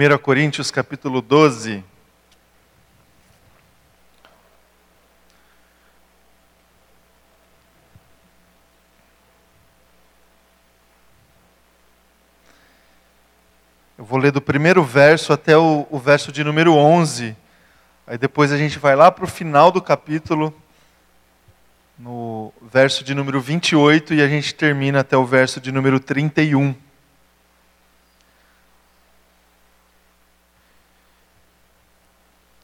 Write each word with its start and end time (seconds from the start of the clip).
1 0.00 0.16
Coríntios 0.16 0.70
capítulo 0.70 1.20
12. 1.20 1.84
Eu 13.98 14.04
vou 14.06 14.18
ler 14.18 14.32
do 14.32 14.40
primeiro 14.40 14.82
verso 14.82 15.34
até 15.34 15.58
o, 15.58 15.86
o 15.90 15.98
verso 15.98 16.32
de 16.32 16.42
número 16.42 16.72
11. 16.72 17.36
Aí 18.06 18.16
depois 18.16 18.52
a 18.52 18.56
gente 18.56 18.78
vai 18.78 18.96
lá 18.96 19.12
para 19.12 19.26
o 19.26 19.28
final 19.28 19.70
do 19.70 19.82
capítulo, 19.82 20.58
no 21.98 22.54
verso 22.62 23.04
de 23.04 23.14
número 23.14 23.38
28, 23.38 24.14
e 24.14 24.22
a 24.22 24.28
gente 24.28 24.54
termina 24.54 25.00
até 25.00 25.14
o 25.14 25.26
verso 25.26 25.60
de 25.60 25.70
número 25.70 26.00
31. 26.00 26.74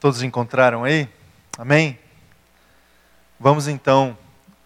Todos 0.07 0.23
encontraram 0.23 0.85
aí? 0.85 1.09
Amém? 1.59 1.99
Vamos 3.41 3.67
então 3.67 4.17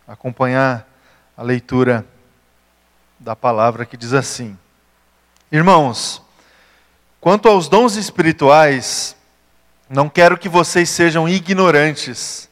acompanhar 0.07 0.87
a 1.35 1.43
leitura 1.43 2.05
da 3.19 3.35
palavra 3.35 3.87
que 3.87 3.97
diz 3.97 4.13
assim: 4.13 4.55
Irmãos, 5.51 6.21
quanto 7.23 7.49
aos 7.49 7.71
dons 7.71 7.97
espirituais, 7.97 9.16
não 9.89 10.11
quero 10.11 10.37
que 10.37 10.47
vocês 10.47 10.91
sejam 10.91 11.27
ignorantes. 11.27 12.47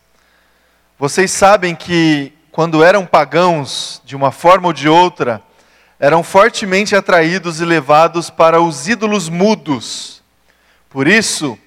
Vocês 0.98 1.30
sabem 1.30 1.74
que, 1.74 2.32
quando 2.50 2.82
eram 2.82 3.04
pagãos, 3.04 4.00
de 4.02 4.16
uma 4.16 4.32
forma 4.32 4.68
ou 4.68 4.72
de 4.72 4.88
outra, 4.88 5.42
eram 6.00 6.22
fortemente 6.22 6.96
atraídos 6.96 7.60
e 7.60 7.66
levados 7.66 8.30
para 8.30 8.62
os 8.62 8.88
ídolos 8.88 9.28
mudos. 9.28 10.22
Por 10.88 11.06
isso, 11.06 11.58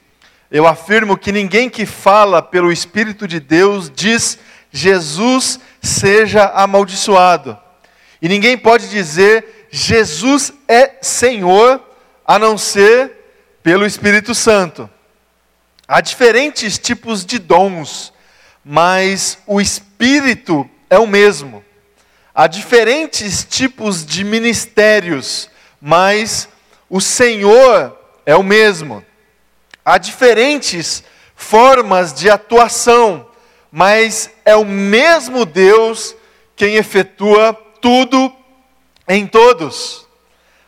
eu 0.51 0.67
afirmo 0.67 1.17
que 1.17 1.31
ninguém 1.31 1.69
que 1.69 1.85
fala 1.85 2.41
pelo 2.41 2.71
Espírito 2.71 3.25
de 3.25 3.39
Deus 3.39 3.89
diz 3.89 4.37
Jesus 4.69 5.59
seja 5.81 6.45
amaldiçoado. 6.47 7.57
E 8.21 8.27
ninguém 8.27 8.57
pode 8.57 8.89
dizer 8.89 9.67
Jesus 9.71 10.53
é 10.67 10.95
Senhor 11.01 11.81
a 12.25 12.37
não 12.37 12.57
ser 12.57 13.11
pelo 13.63 13.85
Espírito 13.85 14.35
Santo. 14.35 14.89
Há 15.87 16.01
diferentes 16.01 16.77
tipos 16.77 17.25
de 17.25 17.39
dons, 17.39 18.11
mas 18.63 19.37
o 19.47 19.61
Espírito 19.61 20.69
é 20.89 20.99
o 20.99 21.07
mesmo. 21.07 21.63
Há 22.35 22.47
diferentes 22.47 23.45
tipos 23.45 24.05
de 24.05 24.23
ministérios, 24.25 25.49
mas 25.81 26.49
o 26.89 26.99
Senhor 26.99 27.97
é 28.25 28.35
o 28.35 28.43
mesmo. 28.43 29.03
Há 29.83 29.97
diferentes 29.97 31.03
formas 31.35 32.13
de 32.13 32.29
atuação, 32.29 33.27
mas 33.71 34.29
é 34.45 34.55
o 34.55 34.65
mesmo 34.65 35.45
Deus 35.45 36.15
quem 36.55 36.75
efetua 36.75 37.53
tudo 37.81 38.31
em 39.07 39.25
todos. 39.25 40.07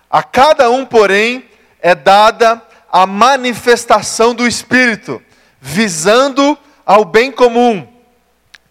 A 0.09 0.23
cada 0.23 0.69
um, 0.69 0.85
porém, 0.85 1.47
é 1.79 1.93
dada 1.93 2.61
a 2.91 3.05
manifestação 3.05 4.33
do 4.33 4.47
Espírito, 4.47 5.21
visando 5.59 6.57
ao 6.85 7.05
bem 7.05 7.31
comum. 7.31 7.87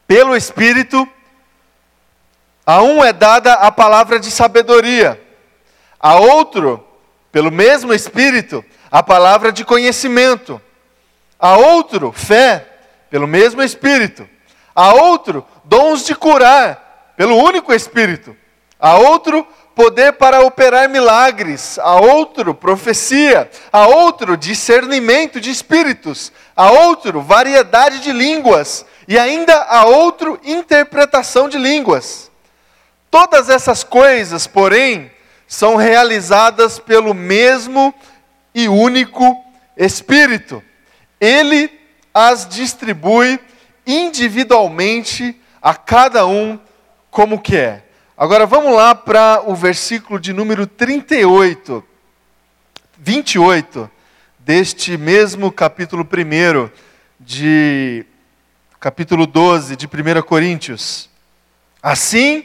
Pelo 0.06 0.36
Espírito, 0.36 1.08
a 2.64 2.82
um 2.82 3.02
é 3.02 3.12
dada 3.12 3.54
a 3.54 3.70
palavra 3.70 4.20
de 4.20 4.30
sabedoria, 4.30 5.20
a 5.98 6.16
outro, 6.16 6.84
pelo 7.30 7.50
mesmo 7.50 7.92
Espírito, 7.92 8.64
a 8.92 9.02
palavra 9.02 9.50
de 9.50 9.64
conhecimento. 9.64 10.60
A 11.40 11.56
outro, 11.56 12.12
fé, 12.12 12.66
pelo 13.08 13.26
mesmo 13.26 13.62
Espírito. 13.62 14.28
A 14.74 14.92
outro, 14.92 15.46
dons 15.64 16.04
de 16.04 16.14
curar, 16.14 17.14
pelo 17.16 17.36
único 17.42 17.72
Espírito. 17.72 18.36
A 18.78 18.98
outro, 18.98 19.46
poder 19.74 20.12
para 20.12 20.42
operar 20.42 20.90
milagres. 20.90 21.78
A 21.78 21.94
outro, 21.94 22.54
profecia. 22.54 23.50
A 23.72 23.86
outro, 23.86 24.36
discernimento 24.36 25.40
de 25.40 25.50
espíritos. 25.50 26.30
A 26.54 26.70
outro, 26.70 27.22
variedade 27.22 28.00
de 28.00 28.12
línguas. 28.12 28.84
E 29.08 29.18
ainda 29.18 29.56
a 29.70 29.86
outro, 29.86 30.38
interpretação 30.44 31.48
de 31.48 31.56
línguas. 31.56 32.30
Todas 33.10 33.48
essas 33.48 33.82
coisas, 33.82 34.46
porém, 34.46 35.10
são 35.48 35.76
realizadas 35.76 36.78
pelo 36.78 37.14
mesmo 37.14 37.88
Espírito 37.88 38.11
e 38.54 38.68
único 38.68 39.44
Espírito. 39.76 40.62
Ele 41.20 41.70
as 42.12 42.46
distribui 42.48 43.40
individualmente 43.86 45.40
a 45.60 45.74
cada 45.74 46.26
um 46.26 46.58
como 47.10 47.40
quer. 47.40 47.90
Agora 48.16 48.46
vamos 48.46 48.74
lá 48.74 48.94
para 48.94 49.42
o 49.46 49.54
versículo 49.54 50.20
de 50.20 50.32
número 50.32 50.66
38, 50.66 51.84
28 52.98 53.90
deste 54.38 54.96
mesmo 54.96 55.50
capítulo 55.50 56.04
1 56.04 56.70
de 57.18 58.04
capítulo 58.78 59.26
12 59.26 59.76
de 59.76 59.86
1 59.86 60.22
Coríntios. 60.22 61.08
Assim, 61.82 62.44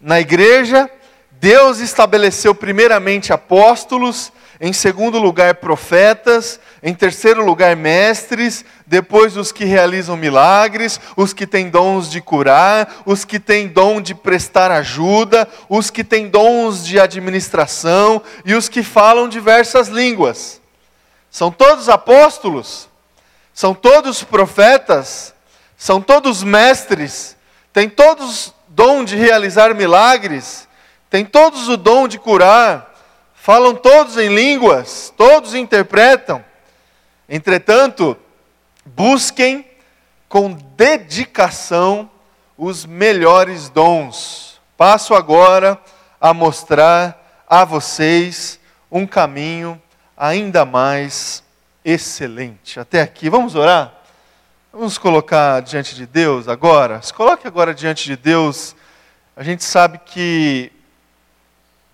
na 0.00 0.20
igreja, 0.20 0.90
Deus 1.32 1.80
estabeleceu 1.80 2.54
primeiramente 2.54 3.32
apóstolos, 3.32 4.32
em 4.60 4.74
segundo 4.74 5.18
lugar, 5.18 5.54
profetas, 5.54 6.60
em 6.82 6.92
terceiro 6.92 7.42
lugar, 7.42 7.74
mestres, 7.74 8.62
depois 8.86 9.34
os 9.38 9.50
que 9.50 9.64
realizam 9.64 10.18
milagres, 10.18 11.00
os 11.16 11.32
que 11.32 11.46
têm 11.46 11.70
dons 11.70 12.10
de 12.10 12.20
curar, 12.20 12.96
os 13.06 13.24
que 13.24 13.40
têm 13.40 13.66
dom 13.68 14.02
de 14.02 14.14
prestar 14.14 14.70
ajuda, 14.70 15.48
os 15.66 15.88
que 15.88 16.04
têm 16.04 16.28
dons 16.28 16.84
de 16.84 17.00
administração 17.00 18.20
e 18.44 18.54
os 18.54 18.68
que 18.68 18.82
falam 18.82 19.30
diversas 19.30 19.88
línguas. 19.88 20.60
São 21.30 21.50
todos 21.50 21.88
apóstolos? 21.88 22.86
São 23.54 23.72
todos 23.72 24.22
profetas? 24.22 25.32
São 25.74 26.02
todos 26.02 26.42
mestres? 26.42 27.34
Têm 27.72 27.88
todos 27.88 28.52
dom 28.68 29.04
de 29.04 29.16
realizar 29.16 29.74
milagres? 29.74 30.68
Têm 31.08 31.24
todos 31.24 31.66
o 31.70 31.78
dom 31.78 32.06
de 32.06 32.18
curar? 32.18 32.89
Falam 33.40 33.74
todos 33.74 34.18
em 34.18 34.34
línguas, 34.34 35.12
todos 35.16 35.54
interpretam. 35.54 36.44
Entretanto, 37.26 38.14
busquem 38.84 39.66
com 40.28 40.52
dedicação 40.76 42.10
os 42.56 42.84
melhores 42.84 43.70
dons. 43.70 44.60
Passo 44.76 45.14
agora 45.14 45.80
a 46.20 46.34
mostrar 46.34 47.44
a 47.48 47.64
vocês 47.64 48.60
um 48.92 49.06
caminho 49.06 49.80
ainda 50.14 50.66
mais 50.66 51.42
excelente. 51.82 52.78
Até 52.78 53.00
aqui, 53.00 53.30
vamos 53.30 53.54
orar? 53.54 53.94
Vamos 54.70 54.98
colocar 54.98 55.62
diante 55.62 55.94
de 55.94 56.06
Deus 56.06 56.46
agora? 56.46 57.00
Se 57.00 57.12
coloque 57.12 57.48
agora 57.48 57.72
diante 57.72 58.04
de 58.04 58.16
Deus. 58.16 58.76
A 59.34 59.42
gente 59.42 59.64
sabe 59.64 59.98
que 60.04 60.70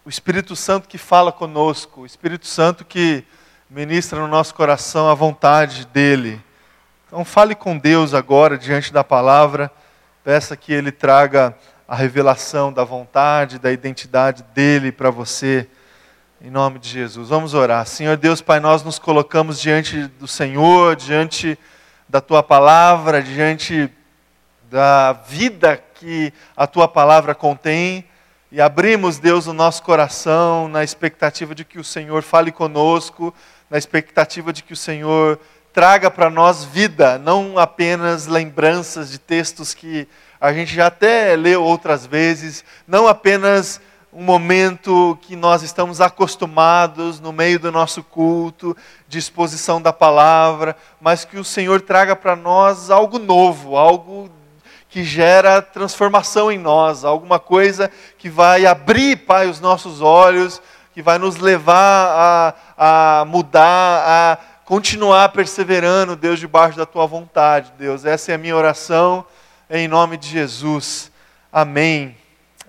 o 0.06 0.09
Espírito 0.09 0.55
Santo 0.55 0.87
que 0.87 0.99
fala 0.99 1.33
conosco, 1.33 2.03
o 2.03 2.06
Espírito 2.06 2.47
Santo 2.47 2.84
que 2.84 3.25
ministra 3.69 4.21
no 4.21 4.28
nosso 4.28 4.55
coração 4.55 5.11
a 5.11 5.15
vontade 5.15 5.84
dele. 5.87 6.41
Então 7.09 7.25
fale 7.25 7.56
com 7.56 7.77
Deus 7.77 8.15
agora 8.15 8.56
diante 8.56 8.93
da 8.93 9.03
palavra, 9.03 9.69
peça 10.22 10.56
que 10.56 10.72
ele 10.72 10.93
traga 10.93 11.59
a 11.89 11.97
revelação 11.97 12.72
da 12.72 12.84
vontade, 12.84 13.59
da 13.59 13.72
identidade 13.72 14.45
dele 14.54 14.92
para 14.92 15.10
você. 15.10 15.66
Em 16.41 16.51
nome 16.51 16.78
de 16.78 16.89
Jesus. 16.89 17.30
Vamos 17.30 17.53
orar. 17.53 17.84
Senhor 17.84 18.16
Deus, 18.16 18.41
Pai, 18.41 18.60
nós 18.60 18.84
nos 18.84 19.01
colocamos 19.01 19.60
diante 19.60 20.07
do 20.07 20.28
Senhor, 20.28 20.95
diante 20.95 21.59
da 22.09 22.21
tua 22.21 22.45
palavra, 22.45 23.21
diante 23.21 23.91
da 24.71 25.15
vida 25.15 25.83
que 25.95 26.33
a 26.57 26.69
tua 26.69 26.86
palavra 26.86 27.34
contém. 27.34 28.07
E 28.51 28.60
abrimos, 28.60 29.19
Deus, 29.19 29.48
o 29.48 29.53
nosso 29.53 29.83
coração 29.83 30.69
na 30.69 30.84
expectativa 30.84 31.53
de 31.53 31.65
que 31.65 31.81
o 31.81 31.84
Senhor 31.84 32.22
fale 32.22 32.53
conosco, 32.53 33.34
na 33.69 33.77
expectativa 33.77 34.53
de 34.53 34.63
que 34.63 34.72
o 34.72 34.77
Senhor 34.77 35.41
traga 35.72 36.09
para 36.13 36.31
nós 36.31 36.65
vida, 36.65 37.19
não 37.19 37.59
apenas 37.59 38.28
lembranças 38.28 39.10
de 39.10 39.19
textos 39.19 39.75
que 39.75 40.07
a 40.41 40.53
gente 40.53 40.72
já 40.72 40.87
até 40.87 41.34
leu 41.34 41.60
outras 41.60 42.07
vezes, 42.07 42.65
não 42.87 43.09
apenas 43.09 43.81
um 44.13 44.22
momento 44.22 45.19
que 45.22 45.34
nós 45.34 45.63
estamos 45.63 46.01
acostumados 46.01 47.19
no 47.19 47.33
meio 47.33 47.59
do 47.59 47.72
nosso 47.72 48.01
culto, 48.01 48.77
de 49.09 49.19
exposição 49.19 49.83
da 49.83 49.92
palavra, 49.92 50.77
mas 51.01 51.25
que 51.25 51.37
o 51.37 51.45
Senhor 51.45 51.81
traga 51.81 52.15
para 52.15 52.37
nós 52.37 52.91
algo 52.91 53.19
novo, 53.19 53.77
algo 53.77 54.31
que 54.88 55.04
gera 55.04 55.60
transformação 55.60 56.50
em 56.50 56.59
nós, 56.59 57.04
alguma 57.04 57.38
coisa 57.38 57.91
que 58.18 58.28
vai 58.28 58.65
abrir, 58.66 59.16
Pai, 59.16 59.48
os 59.48 59.60
nossos 59.60 60.00
olhos, 60.00 60.62
que 60.94 61.03
vai 61.03 61.18
nos 61.18 61.36
levar 61.36 62.54
a, 62.78 63.21
a 63.21 63.24
mudar, 63.24 64.04
a 64.06 64.38
continuar 64.65 65.28
perseverando, 65.30 66.16
Deus, 66.16 66.38
debaixo 66.38 66.78
da 66.78 66.86
tua 66.86 67.06
vontade, 67.06 67.72
Deus. 67.78 68.04
Essa 68.04 68.33
é 68.33 68.34
a 68.34 68.38
minha 68.38 68.56
oração 68.56 69.24
em 69.68 69.88
nome 69.88 70.16
de 70.16 70.28
Jesus. 70.28 71.10
Amém. 71.53 72.16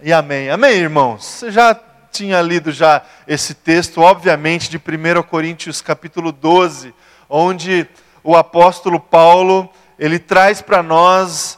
E 0.01 0.11
amém. 0.11 0.49
Amém, 0.49 0.73
irmãos. 0.73 1.23
Você 1.25 1.51
já 1.51 1.79
tinha 2.11 2.41
lido 2.41 2.71
já 2.71 3.03
esse 3.27 3.53
texto, 3.53 4.01
obviamente, 4.01 4.69
de 4.69 4.77
1 4.77 5.23
Coríntios 5.23 5.81
capítulo 5.81 6.31
12, 6.31 6.93
onde 7.29 7.87
o 8.23 8.35
apóstolo 8.35 8.99
Paulo, 8.99 9.69
ele 9.97 10.19
traz 10.19 10.61
para 10.61 10.83
nós 10.83 11.56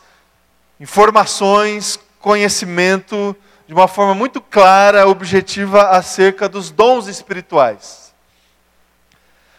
informações, 0.79 1.99
conhecimento 2.19 3.35
de 3.67 3.73
uma 3.73 3.87
forma 3.87 4.15
muito 4.15 4.41
clara, 4.41 5.07
objetiva 5.07 5.89
acerca 5.89 6.49
dos 6.49 6.71
dons 6.71 7.07
espirituais. 7.07 8.13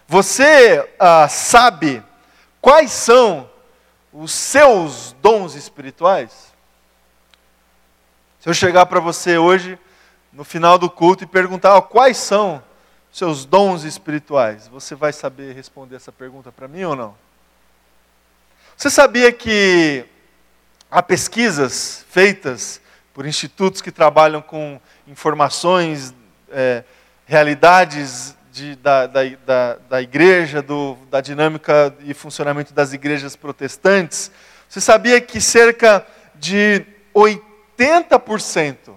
Você 0.09 0.89
ah, 0.99 1.29
sabe 1.29 2.03
quais 2.61 2.91
são 2.91 3.49
os 4.13 4.33
seus 4.33 5.15
dons 5.23 5.55
espirituais? 5.55 6.53
Se 8.41 8.49
eu 8.49 8.55
chegar 8.55 8.87
para 8.87 8.99
você 8.99 9.39
hoje, 9.39 9.79
no 10.33 10.43
final 10.43 10.79
do 10.79 10.91
culto, 10.91 11.23
e 11.23 11.27
perguntar 11.27 11.77
oh, 11.77 11.83
quais 11.83 12.17
são 12.17 12.61
os 13.13 13.19
seus 13.19 13.45
dons 13.45 13.85
espirituais, 13.85 14.67
você 14.67 14.97
vai 14.97 15.13
saber 15.13 15.55
responder 15.55 15.97
essa 15.97 16.11
pergunta 16.11 16.51
para 16.51 16.67
mim 16.67 16.83
ou 16.83 16.97
não? 16.97 17.15
Você 18.77 18.91
sabia 18.91 19.31
que 19.31 20.05
há 20.91 21.03
pesquisas 21.03 22.05
feitas 22.11 22.81
por 23.15 23.25
institutos 23.27 23.81
que 23.81 23.93
trabalham 23.93 24.43
com 24.43 24.81
informações, 25.07 26.13
é, 26.51 26.83
realidades 27.27 28.37
de, 28.51 28.75
da, 28.77 29.07
da, 29.07 29.21
da, 29.47 29.79
da, 29.89 30.03
igreja, 30.03 30.61
do, 30.61 30.97
da 31.11 31.21
dinâmica 31.21 31.95
e 32.01 32.13
funcionamento 32.13 32.75
das 32.75 32.93
igrejas 32.93 33.37
protestantes, 33.37 34.33
você 34.69 34.81
sabia 34.81 35.21
que 35.21 35.41
cerca 35.41 36.05
de 36.35 36.85
80%, 37.15 38.95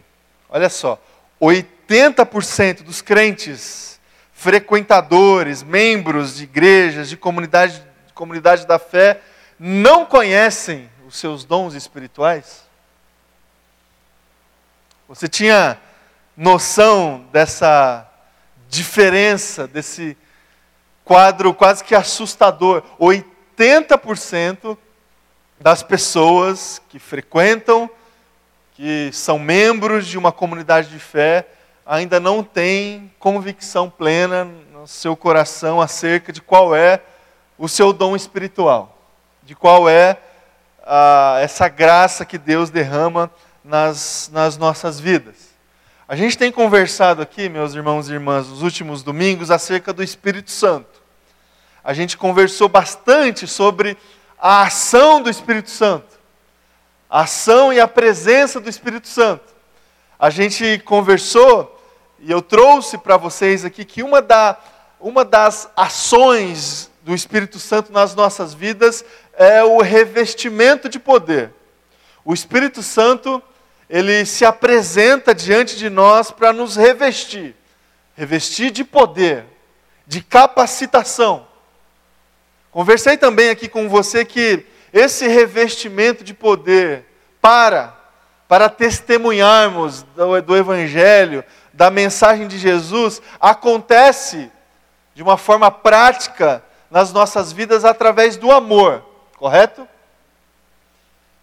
olha 0.50 0.70
só, 0.70 1.00
80% 1.42 2.82
dos 2.82 3.02
crentes, 3.02 4.00
frequentadores, 4.34 5.62
membros 5.62 6.38
de 6.38 6.44
igrejas, 6.44 7.10
de 7.10 7.18
comunidade, 7.18 7.84
de 8.08 8.14
comunidade 8.14 8.66
da 8.66 8.80
fé, 8.80 9.22
não 9.60 10.06
conhecem 10.06 10.90
os 11.14 11.20
seus 11.20 11.46
dons 11.46 11.76
espirituais? 11.76 12.64
Você 15.08 15.28
tinha 15.28 15.80
noção 16.36 17.28
dessa 17.32 18.10
diferença 18.68 19.68
desse 19.68 20.18
quadro 21.06 21.54
quase 21.54 21.84
que 21.84 21.94
assustador. 21.94 22.82
80% 23.00 24.76
das 25.60 25.84
pessoas 25.84 26.82
que 26.90 26.98
frequentam, 26.98 27.88
que 28.74 29.12
são 29.14 29.38
membros 29.38 30.08
de 30.08 30.18
uma 30.18 30.32
comunidade 30.32 30.90
de 30.90 30.98
fé, 30.98 31.48
ainda 31.86 32.20
não 32.20 32.44
têm 32.44 33.14
convicção 33.20 33.88
plena 33.88 34.46
no 34.46 34.88
seu 34.88 35.16
coração 35.16 35.80
acerca 35.80 36.34
de 36.34 36.42
qual 36.42 36.76
é 36.76 37.00
o 37.56 37.70
seu 37.70 37.94
dom 37.94 38.16
espiritual, 38.16 38.98
de 39.44 39.54
qual 39.54 39.88
é 39.88 40.18
ah, 40.84 41.38
essa 41.42 41.68
graça 41.68 42.26
que 42.26 42.38
Deus 42.38 42.70
derrama 42.70 43.32
nas, 43.64 44.30
nas 44.34 44.58
nossas 44.58 45.00
vidas. 45.00 45.54
A 46.08 46.16
gente 46.16 46.38
tem 46.38 46.52
conversado 46.52 47.22
aqui, 47.22 47.48
meus 47.48 47.74
irmãos 47.74 48.10
e 48.10 48.14
irmãs, 48.14 48.48
nos 48.48 48.62
últimos 48.62 49.02
domingos, 49.02 49.50
acerca 49.50 49.94
do 49.94 50.04
Espírito 50.04 50.52
Santo. 50.52 51.02
A 51.84 51.94
gente 51.94 52.18
conversou 52.18 52.68
bastante 52.68 53.48
sobre 53.48 53.98
a 54.38 54.64
ação 54.64 55.22
do 55.22 55.30
Espírito 55.30 55.70
Santo, 55.70 56.20
a 57.10 57.22
ação 57.22 57.72
e 57.72 57.80
a 57.80 57.88
presença 57.88 58.60
do 58.60 58.70
Espírito 58.70 59.08
Santo. 59.08 59.54
A 60.20 60.30
gente 60.30 60.80
conversou 60.80 61.82
e 62.20 62.32
eu 62.32 62.42
trouxe 62.42 62.98
para 62.98 63.18
vocês 63.18 63.66
aqui 63.66 63.84
que 63.84 64.04
uma, 64.04 64.22
da, 64.22 64.58
uma 65.00 65.26
das 65.26 65.70
ações 65.76 66.90
do 67.02 67.14
Espírito 67.14 67.60
Santo 67.60 67.92
nas 67.92 68.16
nossas 68.16 68.54
vidas 68.54 69.04
é 69.34 69.64
o 69.64 69.82
revestimento 69.82 70.88
de 70.88 71.00
poder. 71.00 71.52
O 72.24 72.34
Espírito 72.34 72.82
Santo 72.82 73.42
ele 73.90 74.26
se 74.26 74.46
apresenta 74.46 75.36
diante 75.36 75.76
de 75.76 75.90
nós 75.90 76.32
para 76.32 76.54
nos 76.54 76.76
revestir 76.76 77.56
revestir 78.16 78.72
de 78.72 78.84
poder, 78.84 79.46
de 80.06 80.22
capacitação. 80.22 81.48
Conversei 82.72 83.18
também 83.18 83.50
aqui 83.50 83.68
com 83.68 83.90
você 83.90 84.24
que 84.24 84.66
esse 84.92 85.28
revestimento 85.28 86.24
de 86.24 86.34
poder 86.34 87.06
para 87.42 88.00
para 88.48 88.70
testemunharmos 88.70 90.04
do, 90.04 90.40
do 90.44 90.56
evangelho, 90.56 91.44
da 91.72 91.90
mensagem 91.90 92.48
de 92.48 92.60
Jesus, 92.60 93.20
acontece 93.40 94.52
de 95.16 95.24
uma 95.24 95.38
forma 95.38 95.72
prática 95.72 96.64
nas 96.92 97.12
nossas 97.12 97.52
vidas 97.52 97.84
através 97.84 98.38
do 98.38 98.52
amor, 98.52 99.04
correto? 99.44 99.86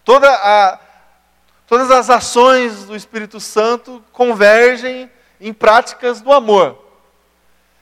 Toda 0.07 0.27
a 0.27 0.79
Todas 1.67 1.89
as 1.91 2.11
ações 2.11 2.87
do 2.87 2.97
Espírito 2.97 3.39
Santo 3.39 4.03
convergem 4.11 5.09
em 5.41 5.53
práticas 5.53 6.21
do 6.21 6.33
amor. 6.33 6.85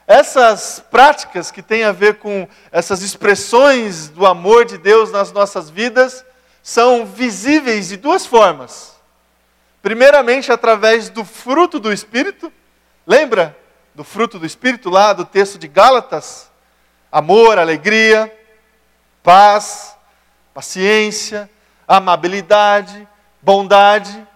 Essas 0.06 0.84
práticas 0.90 1.50
que 1.50 1.62
têm 1.62 1.84
a 1.84 1.92
ver 1.92 2.18
com 2.18 2.46
essas 2.70 3.00
expressões 3.00 4.10
do 4.10 4.26
amor 4.26 4.66
de 4.66 4.76
Deus 4.76 5.10
nas 5.10 5.32
nossas 5.32 5.70
vidas 5.70 6.22
são 6.62 7.06
visíveis 7.06 7.88
de 7.88 7.96
duas 7.96 8.26
formas. 8.26 8.94
Primeiramente, 9.80 10.52
através 10.52 11.08
do 11.08 11.24
fruto 11.24 11.80
do 11.80 11.90
Espírito. 11.90 12.52
Lembra 13.06 13.56
do 13.94 14.04
fruto 14.04 14.38
do 14.38 14.44
Espírito 14.44 14.90
lá 14.90 15.14
do 15.14 15.24
texto 15.24 15.58
de 15.58 15.66
Gálatas? 15.66 16.50
Amor, 17.10 17.58
alegria, 17.58 18.30
paz, 19.22 19.96
paciência, 20.58 21.48
amabilidade, 21.86 23.06
bondade. 23.40 24.26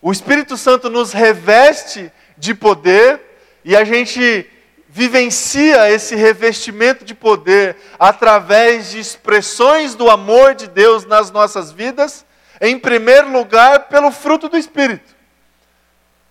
O 0.00 0.10
Espírito 0.10 0.56
Santo 0.56 0.88
nos 0.88 1.12
reveste 1.12 2.10
de 2.38 2.54
poder 2.54 3.20
e 3.62 3.76
a 3.76 3.84
gente 3.84 4.50
vivencia 4.88 5.90
esse 5.90 6.14
revestimento 6.14 7.04
de 7.04 7.14
poder 7.14 7.76
através 7.98 8.92
de 8.92 8.98
expressões 8.98 9.94
do 9.94 10.08
amor 10.08 10.54
de 10.54 10.68
Deus 10.68 11.04
nas 11.04 11.30
nossas 11.30 11.70
vidas, 11.70 12.24
em 12.58 12.78
primeiro 12.78 13.30
lugar, 13.30 13.88
pelo 13.88 14.10
fruto 14.10 14.48
do 14.48 14.56
Espírito. 14.56 15.14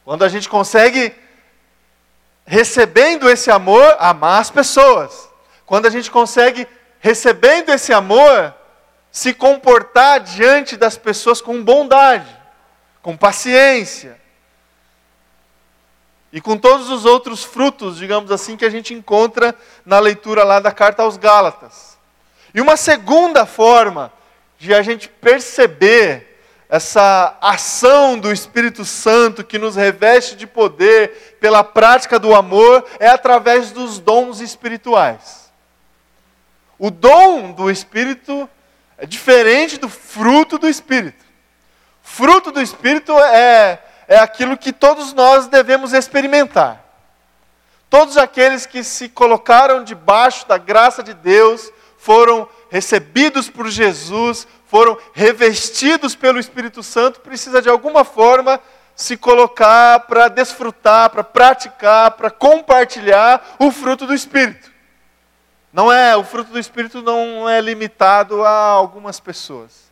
Quando 0.04 0.26
a 0.26 0.30
gente 0.30 0.50
consegue, 0.50 1.14
recebendo 2.44 3.30
esse 3.30 3.52
amor, 3.52 3.96
amar 4.00 4.42
as 4.42 4.50
pessoas. 4.50 5.30
Quando 5.64 5.86
a 5.86 5.92
gente 5.92 6.10
consegue, 6.10 6.68
recebendo 7.00 7.70
esse 7.70 7.94
amor, 7.94 8.56
se 9.14 9.32
comportar 9.32 10.22
diante 10.22 10.76
das 10.76 10.98
pessoas 10.98 11.40
com 11.40 11.64
bondade, 11.64 12.36
com 13.00 13.16
paciência. 13.16 14.20
E 16.32 16.42
com 16.42 16.58
todos 16.58 16.90
os 16.90 17.06
outros 17.06 17.44
frutos, 17.44 17.98
digamos 17.98 18.32
assim, 18.32 18.58
que 18.58 18.66
a 18.66 18.72
gente 18.72 18.92
encontra 18.92 19.56
na 19.86 20.00
leitura 20.00 20.44
lá 20.44 20.60
da 20.60 20.72
carta 20.72 21.04
aos 21.04 21.16
Gálatas. 21.16 21.96
E 22.56 22.60
uma 22.60 22.76
segunda 22.76 23.46
forma 23.46 24.12
de 24.58 24.74
a 24.74 24.82
gente 24.82 25.08
perceber 25.08 26.40
essa 26.68 27.38
ação 27.40 28.18
do 28.18 28.32
Espírito 28.32 28.84
Santo 28.84 29.44
que 29.44 29.60
nos 29.60 29.76
reveste 29.76 30.36
de 30.36 30.48
poder 30.48 31.38
pela 31.40 31.64
prática 31.64 32.18
do 32.18 32.34
amor 32.34 32.84
é 33.00 33.10
através 33.10 33.70
dos 33.70 34.00
dons 34.00 34.40
espirituais. 34.40 35.54
O 36.80 36.90
dom 36.90 37.52
do 37.52 37.70
Espírito 37.70 38.50
é 38.98 39.06
diferente 39.06 39.78
do 39.78 39.90
fruto 39.90 40.58
do 40.58 40.68
Espírito. 40.68 41.24
Fruto 42.02 42.52
do 42.52 42.62
Espírito 42.62 43.18
é, 43.20 43.82
é 44.08 44.18
aquilo 44.20 44.58
que 44.58 44.72
todos 44.74 45.14
nós 45.14 45.48
devemos 45.48 45.94
experimentar. 45.94 46.84
Todos 47.90 48.18
aqueles 48.18 48.66
que 48.66 48.84
se 48.84 49.08
colocaram 49.08 49.84
debaixo 49.84 50.48
da 50.48 50.58
graça 50.58 51.04
de 51.04 51.14
Deus 51.14 51.72
foram 51.98 52.50
recebidos 52.70 53.50
por 53.50 53.70
Jesus, 53.70 54.48
foram 54.66 54.98
revestidos 55.14 56.16
pelo 56.16 56.40
Espírito 56.40 56.82
Santo, 56.82 57.20
precisa 57.20 57.62
de 57.62 57.70
alguma 57.70 58.04
forma 58.04 58.60
se 58.96 59.16
colocar 59.16 60.02
para 60.02 60.28
desfrutar, 60.28 61.12
para 61.12 61.24
praticar, 61.24 62.12
para 62.12 62.32
compartilhar 62.32 63.56
o 63.60 63.72
fruto 63.72 64.08
do 64.08 64.14
Espírito. 64.14 64.73
Não 65.74 65.92
é, 65.92 66.16
o 66.16 66.24
fruto 66.24 66.52
do 66.52 66.60
Espírito 66.60 67.02
não 67.02 67.50
é 67.50 67.60
limitado 67.60 68.46
a 68.46 68.52
algumas 68.52 69.20
pessoas. 69.20 69.92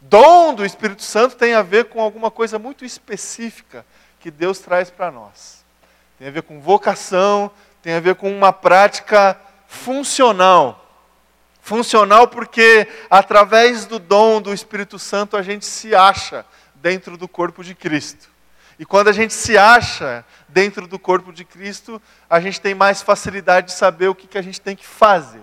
Dom 0.00 0.54
do 0.54 0.64
Espírito 0.64 1.02
Santo 1.02 1.36
tem 1.36 1.52
a 1.52 1.60
ver 1.60 1.90
com 1.90 2.00
alguma 2.00 2.30
coisa 2.30 2.58
muito 2.58 2.86
específica 2.86 3.84
que 4.18 4.30
Deus 4.30 4.60
traz 4.60 4.90
para 4.90 5.10
nós. 5.10 5.62
Tem 6.18 6.28
a 6.28 6.30
ver 6.30 6.42
com 6.42 6.58
vocação, 6.58 7.50
tem 7.82 7.92
a 7.92 8.00
ver 8.00 8.14
com 8.14 8.34
uma 8.34 8.50
prática 8.50 9.38
funcional. 9.66 10.86
Funcional 11.60 12.26
porque 12.26 12.88
através 13.10 13.84
do 13.84 13.98
dom 13.98 14.40
do 14.40 14.54
Espírito 14.54 14.98
Santo 14.98 15.36
a 15.36 15.42
gente 15.42 15.66
se 15.66 15.94
acha 15.94 16.46
dentro 16.76 17.18
do 17.18 17.28
corpo 17.28 17.62
de 17.62 17.74
Cristo. 17.74 18.27
E 18.78 18.86
quando 18.86 19.08
a 19.08 19.12
gente 19.12 19.34
se 19.34 19.58
acha 19.58 20.24
dentro 20.48 20.86
do 20.86 20.98
corpo 20.98 21.32
de 21.32 21.44
Cristo, 21.44 22.00
a 22.30 22.38
gente 22.38 22.60
tem 22.60 22.74
mais 22.74 23.02
facilidade 23.02 23.68
de 23.68 23.72
saber 23.72 24.08
o 24.08 24.14
que, 24.14 24.28
que 24.28 24.38
a 24.38 24.42
gente 24.42 24.60
tem 24.60 24.76
que 24.76 24.86
fazer. 24.86 25.40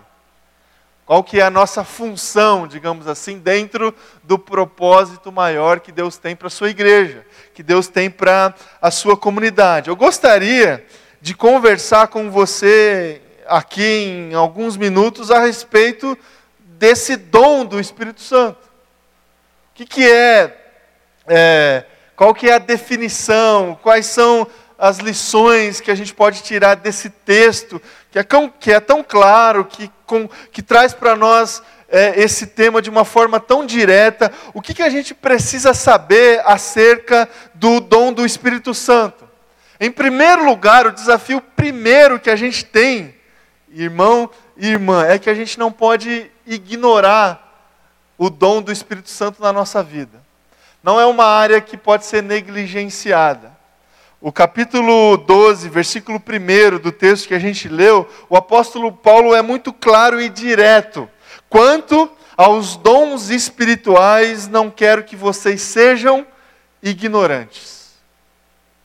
Qual 1.06 1.24
que 1.24 1.39
é 1.39 1.44
a 1.44 1.51
nossa 1.51 1.84
função, 1.84 2.65
digamos 2.65 3.08
assim, 3.08 3.38
dentro 3.38 3.94
do 4.24 4.39
propósito 4.39 5.32
maior 5.32 5.80
que 5.80 5.92
Deus 5.92 6.18
tem 6.18 6.36
para 6.36 6.48
a 6.48 6.51
sua 6.51 6.70
igreja, 6.70 7.25
que 7.54 7.62
Deus 7.62 7.88
tem 7.88 8.10
para 8.10 8.56
a 8.82 8.89
sua 8.89 9.15
comunidade. 9.15 9.89
Eu 9.89 9.96
gostaria 9.96 10.84
de 11.22 11.36
conversar 11.36 12.08
com 12.08 12.32
você 12.32 13.22
aqui 13.46 13.84
em 13.84 14.34
alguns 14.34 14.77
minutos 14.77 15.30
a 15.30 15.39
respeito 15.39 16.18
desse 16.58 17.15
dom 17.15 17.65
do 17.65 17.80
Espírito 17.80 18.22
Santo. 18.22 18.58
O 19.72 19.75
que, 19.75 19.86
que 19.86 20.10
é, 20.10 20.58
é 21.27 21.86
qual 22.16 22.34
que 22.34 22.50
é 22.50 22.54
a 22.54 22.60
definição? 22.60 23.78
Quais 23.82 24.06
são 24.06 24.48
as 24.78 24.98
lições 25.00 25.82
que 25.82 25.92
a 25.92 25.96
gente 25.96 26.14
pode 26.14 26.42
tirar 26.44 26.76
desse 26.76 27.10
texto, 27.10 27.82
que 28.10 28.18
é 28.18 28.24
tão, 28.24 28.50
que 28.50 28.72
é 28.72 28.80
tão 28.80 29.04
claro, 29.04 29.66
que, 29.66 29.92
com, 30.06 30.28
que 30.52 30.62
traz 30.62 30.94
para 30.94 31.16
nós 31.16 31.62
é, 31.90 32.22
esse 32.22 32.48
tema 32.48 32.82
de 32.82 32.90
uma 32.90 33.04
forma 33.04 33.40
tão 33.40 33.66
direta? 33.66 34.32
O 34.54 34.62
que, 34.62 34.74
que 34.74 34.84
a 34.84 34.90
gente 34.90 35.14
precisa 35.14 35.74
saber 35.74 36.42
acerca 36.46 37.28
do 37.54 37.82
dom 37.82 38.14
do 38.14 38.26
Espírito 38.26 38.74
Santo? 38.74 39.28
Em 39.78 39.92
primeiro 39.92 40.46
lugar, 40.46 40.88
o 40.88 40.94
desafio 40.94 41.42
primeiro 41.42 42.18
que 42.18 42.30
a 42.30 42.36
gente 42.38 42.64
tem, 42.64 43.14
irmão 43.70 44.30
e 44.56 44.70
irmã, 44.70 45.06
é 45.06 45.20
que 45.20 45.30
a 45.30 45.34
gente 45.34 45.60
não 45.60 45.70
pode 45.70 46.32
ignorar 46.48 47.42
o 48.18 48.30
dom 48.30 48.62
do 48.62 48.72
Espírito 48.72 49.10
Santo 49.10 49.42
na 49.42 49.52
nossa 49.52 49.84
vida 49.84 50.25
não 50.86 51.00
é 51.00 51.06
uma 51.08 51.25
área 51.25 51.60
que 51.60 51.75
pode 51.75 52.06
ser 52.06 52.22
negligenciada. 52.22 53.58
O 54.22 54.32
capítulo 54.32 55.18
12, 55.18 55.68
versículo 55.68 56.22
1 56.22 56.77
do 56.77 56.92
texto 56.92 57.27
que 57.27 57.34
a 57.34 57.39
gente 57.39 57.68
leu, 57.68 58.08
o 58.30 58.38
apóstolo 58.38 58.92
Paulo 58.92 59.34
é 59.34 59.42
muito 59.42 59.74
claro 59.74 60.22
e 60.22 60.30
direto. 60.30 61.10
Quanto 61.50 62.08
aos 62.38 62.75
dons 62.75 63.32
espirituais, 63.32 64.48
não 64.48 64.70
quero 64.70 65.04
que 65.04 65.15
vocês 65.15 65.60
sejam 65.63 66.24
ignorantes. 66.84 67.96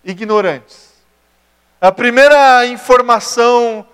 Ignorantes. 0.03 0.95
A 1.83 1.93
primeira 1.93 2.65
informação 2.65 3.87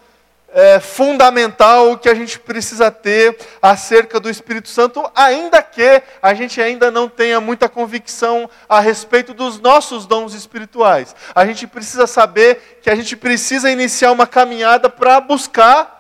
é, 0.57 0.81
fundamental 0.81 1.99
que 1.99 2.09
a 2.09 2.15
gente 2.15 2.39
precisa 2.39 2.91
ter 2.91 3.37
acerca 3.61 4.19
do 4.19 4.31
Espírito 4.31 4.71
Santo, 4.71 5.05
ainda 5.15 5.63
que 5.63 6.03
a 6.23 6.33
gente 6.33 6.63
ainda 6.63 6.91
não 6.91 7.11
tenha 7.11 7.39
muita 7.43 7.69
convicção 7.69 8.49
a 8.67 8.81
respeito 8.81 9.35
dos 9.35 9.61
nossos 9.61 10.07
dons 10.07 10.33
espirituais. 10.33 11.15
A 11.35 11.45
gente 11.45 11.67
precisa 11.67 12.07
saber 12.07 12.79
que 12.81 12.89
a 12.89 12.97
gente 12.97 13.15
precisa 13.15 13.71
iniciar 13.71 14.11
uma 14.13 14.27
caminhada 14.27 14.89
para 14.89 15.21
buscar, 15.21 15.93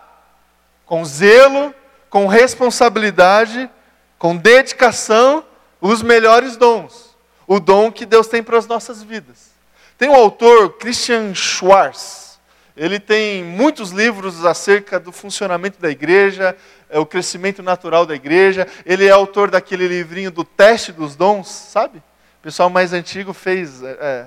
com 0.86 1.04
zelo, 1.04 1.74
com 2.08 2.26
responsabilidade, 2.26 3.68
com 4.18 4.34
dedicação, 4.34 5.44
os 5.82 6.00
melhores 6.00 6.56
dons. 6.56 7.14
O 7.46 7.60
dom 7.60 7.92
que 7.92 8.06
Deus 8.06 8.26
tem 8.26 8.42
para 8.42 8.56
as 8.56 8.66
nossas 8.66 9.02
vidas. 9.02 9.50
Tem 9.98 10.08
um 10.08 10.14
autor, 10.16 10.78
Christian 10.78 11.34
Schwartz, 11.34 12.25
ele 12.76 13.00
tem 13.00 13.42
muitos 13.42 13.90
livros 13.90 14.44
acerca 14.44 15.00
do 15.00 15.10
funcionamento 15.10 15.80
da 15.80 15.88
igreja, 15.88 16.54
é, 16.90 16.98
o 16.98 17.06
crescimento 17.06 17.62
natural 17.62 18.04
da 18.04 18.14
igreja. 18.14 18.66
Ele 18.84 19.06
é 19.06 19.10
autor 19.10 19.50
daquele 19.50 19.88
livrinho 19.88 20.30
do 20.30 20.44
teste 20.44 20.92
dos 20.92 21.16
dons, 21.16 21.48
sabe? 21.48 21.98
O 21.98 22.42
pessoal 22.42 22.68
mais 22.68 22.92
antigo 22.92 23.32
fez 23.32 23.82
é, 23.82 23.96
é, 24.00 24.26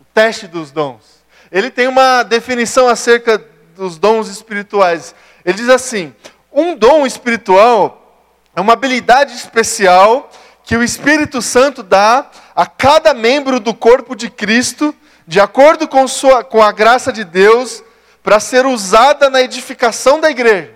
o 0.00 0.04
teste 0.12 0.48
dos 0.48 0.72
dons. 0.72 1.24
Ele 1.52 1.70
tem 1.70 1.86
uma 1.86 2.24
definição 2.24 2.88
acerca 2.88 3.42
dos 3.76 3.96
dons 3.96 4.28
espirituais. 4.28 5.14
Ele 5.44 5.56
diz 5.56 5.68
assim: 5.68 6.12
um 6.52 6.74
dom 6.74 7.06
espiritual 7.06 8.26
é 8.56 8.60
uma 8.60 8.72
habilidade 8.72 9.34
especial 9.34 10.28
que 10.64 10.76
o 10.76 10.82
Espírito 10.82 11.40
Santo 11.40 11.82
dá 11.84 12.28
a 12.56 12.66
cada 12.66 13.14
membro 13.14 13.60
do 13.60 13.72
corpo 13.72 14.16
de 14.16 14.28
Cristo 14.28 14.92
de 15.28 15.38
acordo 15.38 15.86
com, 15.86 16.08
sua, 16.08 16.42
com 16.42 16.62
a 16.62 16.72
graça 16.72 17.12
de 17.12 17.22
Deus, 17.22 17.84
para 18.22 18.40
ser 18.40 18.64
usada 18.64 19.28
na 19.28 19.42
edificação 19.42 20.18
da 20.18 20.30
igreja. 20.30 20.74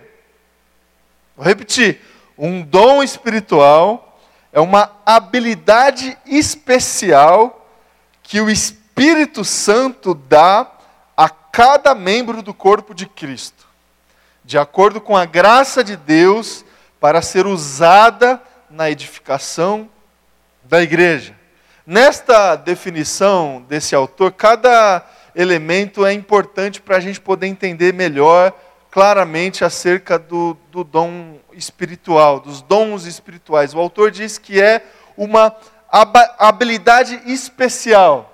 Vou 1.35 1.47
repetir: 1.47 2.03
um 2.37 2.61
dom 2.61 3.03
espiritual 3.03 4.21
é 4.53 4.61
uma 4.61 4.93
habilidade 5.07 6.19
especial 6.27 7.67
que 8.23 8.43
o 8.43 8.51
Espírito 8.51 9.43
Santo 9.43 10.13
dá 10.15 10.71
a 11.17 11.31
cada 11.31 11.95
membro 11.95 12.43
do 12.43 12.53
corpo 12.53 12.95
de 12.95 13.07
Cristo, 13.07 13.67
de 14.45 14.59
acordo 14.59 15.01
com 15.01 15.17
a 15.17 15.25
graça 15.25 15.83
de 15.83 15.97
Deus, 15.97 16.63
para 17.01 17.23
ser 17.23 17.47
usada 17.47 18.39
na 18.69 18.91
edificação 18.91 19.89
da 20.63 20.83
igreja. 20.83 21.42
Nesta 21.87 22.55
definição 22.55 23.65
desse 23.69 23.95
autor, 23.95 24.33
cada 24.33 25.05
elemento 25.35 26.07
é 26.07 26.13
importante 26.13 26.81
para 26.81 26.97
a 26.97 27.01
gente 27.01 27.21
poder 27.21 27.49
entender 27.49 27.93
melhor, 27.93 28.53
claramente, 28.89 29.65
acerca 29.65 30.17
do, 30.17 30.57
do 30.71 30.85
dom 30.85 31.41
espiritual, 31.53 32.39
dos 32.39 32.63
dons 32.63 33.05
espirituais. 33.05 33.75
O 33.75 33.81
autor 33.81 34.13
diz 34.13 34.39
que 34.39 34.61
é 34.61 34.85
uma 35.17 35.55
habilidade 36.39 37.21
especial 37.27 38.29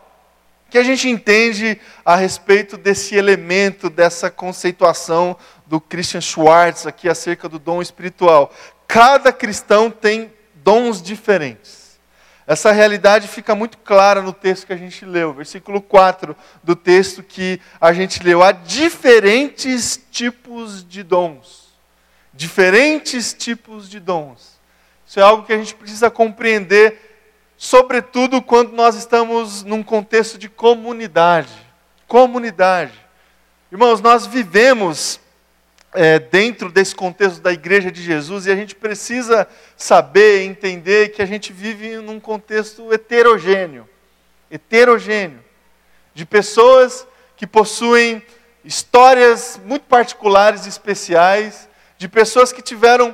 que 0.71 0.77
a 0.77 0.83
gente 0.83 1.09
entende 1.09 1.81
a 2.05 2.15
respeito 2.15 2.77
desse 2.77 3.15
elemento, 3.15 3.89
dessa 3.89 4.31
conceituação 4.31 5.35
do 5.67 5.81
Christian 5.81 6.21
Schwartz 6.21 6.87
aqui 6.87 7.09
acerca 7.09 7.49
do 7.49 7.59
dom 7.59 7.81
espiritual. 7.81 8.53
Cada 8.87 9.33
cristão 9.33 9.91
tem 9.91 10.31
dons 10.57 11.01
diferentes. 11.01 11.88
Essa 12.49 12.73
realidade 12.73 13.29
fica 13.29 13.55
muito 13.55 13.77
clara 13.77 14.23
no 14.23 14.33
texto 14.33 14.67
que 14.67 14.73
a 14.73 14.77
gente 14.77 15.05
leu, 15.05 15.35
versículo 15.35 15.83
4 15.83 16.35
do 16.65 16.75
texto 16.75 17.23
que 17.23 17.61
a 17.79 17.93
gente 17.93 18.23
leu. 18.23 18.43
Há 18.43 18.53
diferentes 18.53 20.03
tipos 20.11 20.83
de 20.83 21.03
dons. 21.03 21.69
Diferentes 22.33 23.35
tipos 23.35 23.87
de 23.87 24.01
dons. 24.01 24.59
Isso 25.07 25.21
é 25.21 25.23
algo 25.23 25.45
que 25.45 25.53
a 25.53 25.59
gente 25.59 25.75
precisa 25.75 26.11
compreender, 26.11 27.21
sobretudo 27.55 28.41
quando 28.41 28.73
nós 28.73 28.97
estamos 28.97 29.63
num 29.63 29.83
contexto 29.83 30.39
de 30.39 30.49
comunidade. 30.49 31.53
Comunidade. 32.07 32.95
Irmãos, 33.71 34.01
nós 34.01 34.27
vivemos 34.27 35.21
é, 36.01 36.21
dentro 36.21 36.71
desse 36.71 36.95
contexto 36.95 37.41
da 37.41 37.53
igreja 37.53 37.91
de 37.91 38.01
Jesus 38.01 38.47
e 38.47 38.53
a 38.53 38.55
gente 38.55 38.73
precisa 38.77 39.49
saber, 39.77 40.45
entender 40.45 41.09
que 41.09 41.21
a 41.21 41.27
gente 41.27 41.53
vive 41.53 41.97
num 41.97 42.21
contexto 42.21 42.93
heterogêneo 42.93 43.85
heterogêneo 44.49 45.41
de 46.15 46.25
pessoas 46.25 47.05
que 47.37 47.49
possuem 47.49 48.23
histórias 48.65 49.61
muito 49.65 49.87
particulares 49.87 50.67
e 50.67 50.69
especiais, 50.69 51.69
de 51.99 52.07
pessoas 52.07 52.53
que 52.53 52.63
tiveram 52.63 53.13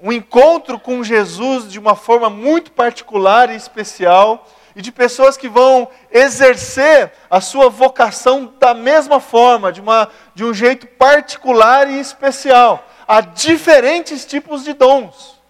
um 0.00 0.12
encontro 0.12 0.78
com 0.78 1.02
Jesus 1.02 1.68
de 1.68 1.80
uma 1.80 1.96
forma 1.96 2.30
muito 2.30 2.70
particular 2.70 3.50
e 3.50 3.56
especial 3.56 4.48
e 4.76 4.82
de 4.82 4.90
pessoas 4.90 5.36
que 5.36 5.48
vão 5.48 5.88
exercer 6.10 7.12
a 7.30 7.40
sua 7.40 7.68
vocação 7.68 8.52
da 8.58 8.74
mesma 8.74 9.20
forma, 9.20 9.72
de, 9.72 9.80
uma, 9.80 10.08
de 10.34 10.44
um 10.44 10.52
jeito 10.52 10.86
particular 10.86 11.88
e 11.88 12.00
especial. 12.00 12.84
Há 13.06 13.20
diferentes 13.20 14.24
tipos 14.24 14.64
de 14.64 14.72
dons. 14.72 15.40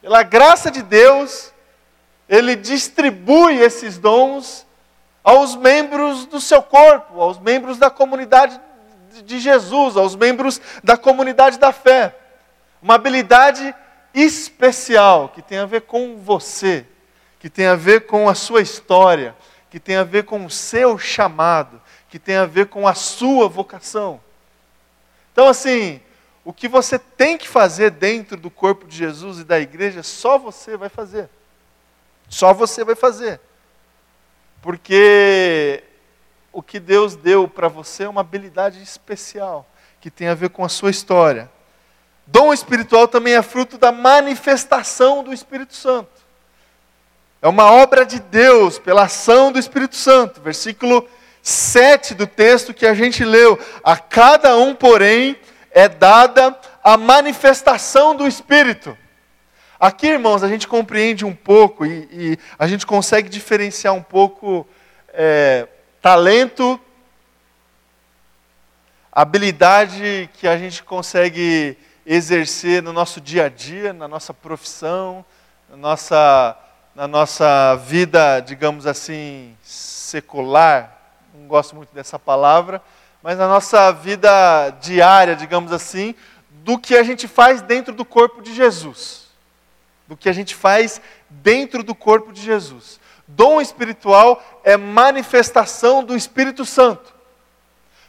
Pela 0.00 0.22
graça 0.22 0.70
de 0.70 0.82
Deus, 0.82 1.52
Ele 2.28 2.56
distribui 2.56 3.58
esses 3.58 3.98
dons 3.98 4.66
aos 5.22 5.54
membros 5.54 6.26
do 6.26 6.40
seu 6.40 6.62
corpo, 6.62 7.20
aos 7.20 7.38
membros 7.38 7.78
da 7.78 7.90
comunidade 7.90 8.58
de 9.24 9.38
Jesus, 9.38 9.96
aos 9.96 10.16
membros 10.16 10.60
da 10.82 10.96
comunidade 10.96 11.58
da 11.58 11.72
fé. 11.72 12.16
Uma 12.80 12.94
habilidade 12.94 13.74
especial 14.14 15.28
que 15.28 15.42
tem 15.42 15.58
a 15.58 15.66
ver 15.66 15.82
com 15.82 16.16
você, 16.16 16.86
que 17.42 17.50
tem 17.50 17.66
a 17.66 17.74
ver 17.74 18.06
com 18.06 18.28
a 18.28 18.36
sua 18.36 18.60
história, 18.60 19.34
que 19.68 19.80
tem 19.80 19.96
a 19.96 20.04
ver 20.04 20.22
com 20.22 20.46
o 20.46 20.48
seu 20.48 20.96
chamado, 20.96 21.82
que 22.08 22.16
tem 22.16 22.36
a 22.36 22.46
ver 22.46 22.66
com 22.66 22.86
a 22.86 22.94
sua 22.94 23.48
vocação. 23.48 24.20
Então, 25.32 25.48
assim, 25.48 26.00
o 26.44 26.52
que 26.52 26.68
você 26.68 27.00
tem 27.00 27.36
que 27.36 27.48
fazer 27.48 27.90
dentro 27.90 28.36
do 28.36 28.48
corpo 28.48 28.86
de 28.86 28.96
Jesus 28.96 29.40
e 29.40 29.44
da 29.44 29.58
igreja, 29.58 30.04
só 30.04 30.38
você 30.38 30.76
vai 30.76 30.88
fazer. 30.88 31.28
Só 32.28 32.54
você 32.54 32.84
vai 32.84 32.94
fazer. 32.94 33.40
Porque 34.60 35.82
o 36.52 36.62
que 36.62 36.78
Deus 36.78 37.16
deu 37.16 37.48
para 37.48 37.66
você 37.66 38.04
é 38.04 38.08
uma 38.08 38.20
habilidade 38.20 38.80
especial, 38.80 39.66
que 40.00 40.12
tem 40.12 40.28
a 40.28 40.34
ver 40.34 40.50
com 40.50 40.64
a 40.64 40.68
sua 40.68 40.90
história. 40.90 41.50
Dom 42.24 42.52
espiritual 42.52 43.08
também 43.08 43.34
é 43.34 43.42
fruto 43.42 43.76
da 43.76 43.90
manifestação 43.90 45.24
do 45.24 45.32
Espírito 45.32 45.74
Santo. 45.74 46.21
É 47.42 47.48
uma 47.48 47.72
obra 47.72 48.06
de 48.06 48.20
Deus 48.20 48.78
pela 48.78 49.02
ação 49.02 49.50
do 49.50 49.58
Espírito 49.58 49.96
Santo. 49.96 50.40
Versículo 50.40 51.08
7 51.42 52.14
do 52.14 52.24
texto 52.24 52.72
que 52.72 52.86
a 52.86 52.94
gente 52.94 53.24
leu. 53.24 53.58
A 53.82 53.96
cada 53.96 54.56
um, 54.56 54.76
porém, 54.76 55.36
é 55.72 55.88
dada 55.88 56.56
a 56.84 56.96
manifestação 56.96 58.14
do 58.14 58.28
Espírito. 58.28 58.96
Aqui, 59.80 60.06
irmãos, 60.06 60.44
a 60.44 60.48
gente 60.48 60.68
compreende 60.68 61.24
um 61.24 61.34
pouco 61.34 61.84
e, 61.84 62.08
e 62.12 62.38
a 62.56 62.68
gente 62.68 62.86
consegue 62.86 63.28
diferenciar 63.28 63.92
um 63.92 64.02
pouco 64.02 64.64
é, 65.12 65.66
talento, 66.00 66.78
habilidade 69.10 70.30
que 70.34 70.46
a 70.46 70.56
gente 70.56 70.84
consegue 70.84 71.76
exercer 72.06 72.80
no 72.80 72.92
nosso 72.92 73.20
dia 73.20 73.46
a 73.46 73.48
dia, 73.48 73.92
na 73.92 74.06
nossa 74.06 74.32
profissão, 74.32 75.24
na 75.68 75.76
nossa, 75.76 76.56
na 76.94 77.08
nossa 77.08 77.74
vida, 77.76 78.40
digamos 78.40 78.86
assim, 78.86 79.56
secular. 79.62 80.98
Não 81.34 81.46
gosto 81.46 81.74
muito 81.74 81.94
dessa 81.94 82.18
palavra, 82.18 82.82
mas 83.22 83.38
na 83.38 83.48
nossa 83.48 83.90
vida 83.92 84.70
diária, 84.80 85.34
digamos 85.34 85.72
assim, 85.72 86.14
do 86.50 86.78
que 86.78 86.94
a 86.94 87.02
gente 87.02 87.26
faz 87.26 87.62
dentro 87.62 87.94
do 87.94 88.04
corpo 88.04 88.42
de 88.42 88.54
Jesus. 88.54 89.28
Do 90.06 90.16
que 90.16 90.28
a 90.28 90.32
gente 90.32 90.54
faz 90.54 91.00
dentro 91.30 91.82
do 91.82 91.94
corpo 91.94 92.32
de 92.32 92.42
Jesus. 92.42 93.00
Dom 93.26 93.60
espiritual 93.60 94.42
é 94.62 94.76
manifestação 94.76 96.04
do 96.04 96.14
Espírito 96.14 96.66
Santo. 96.66 97.14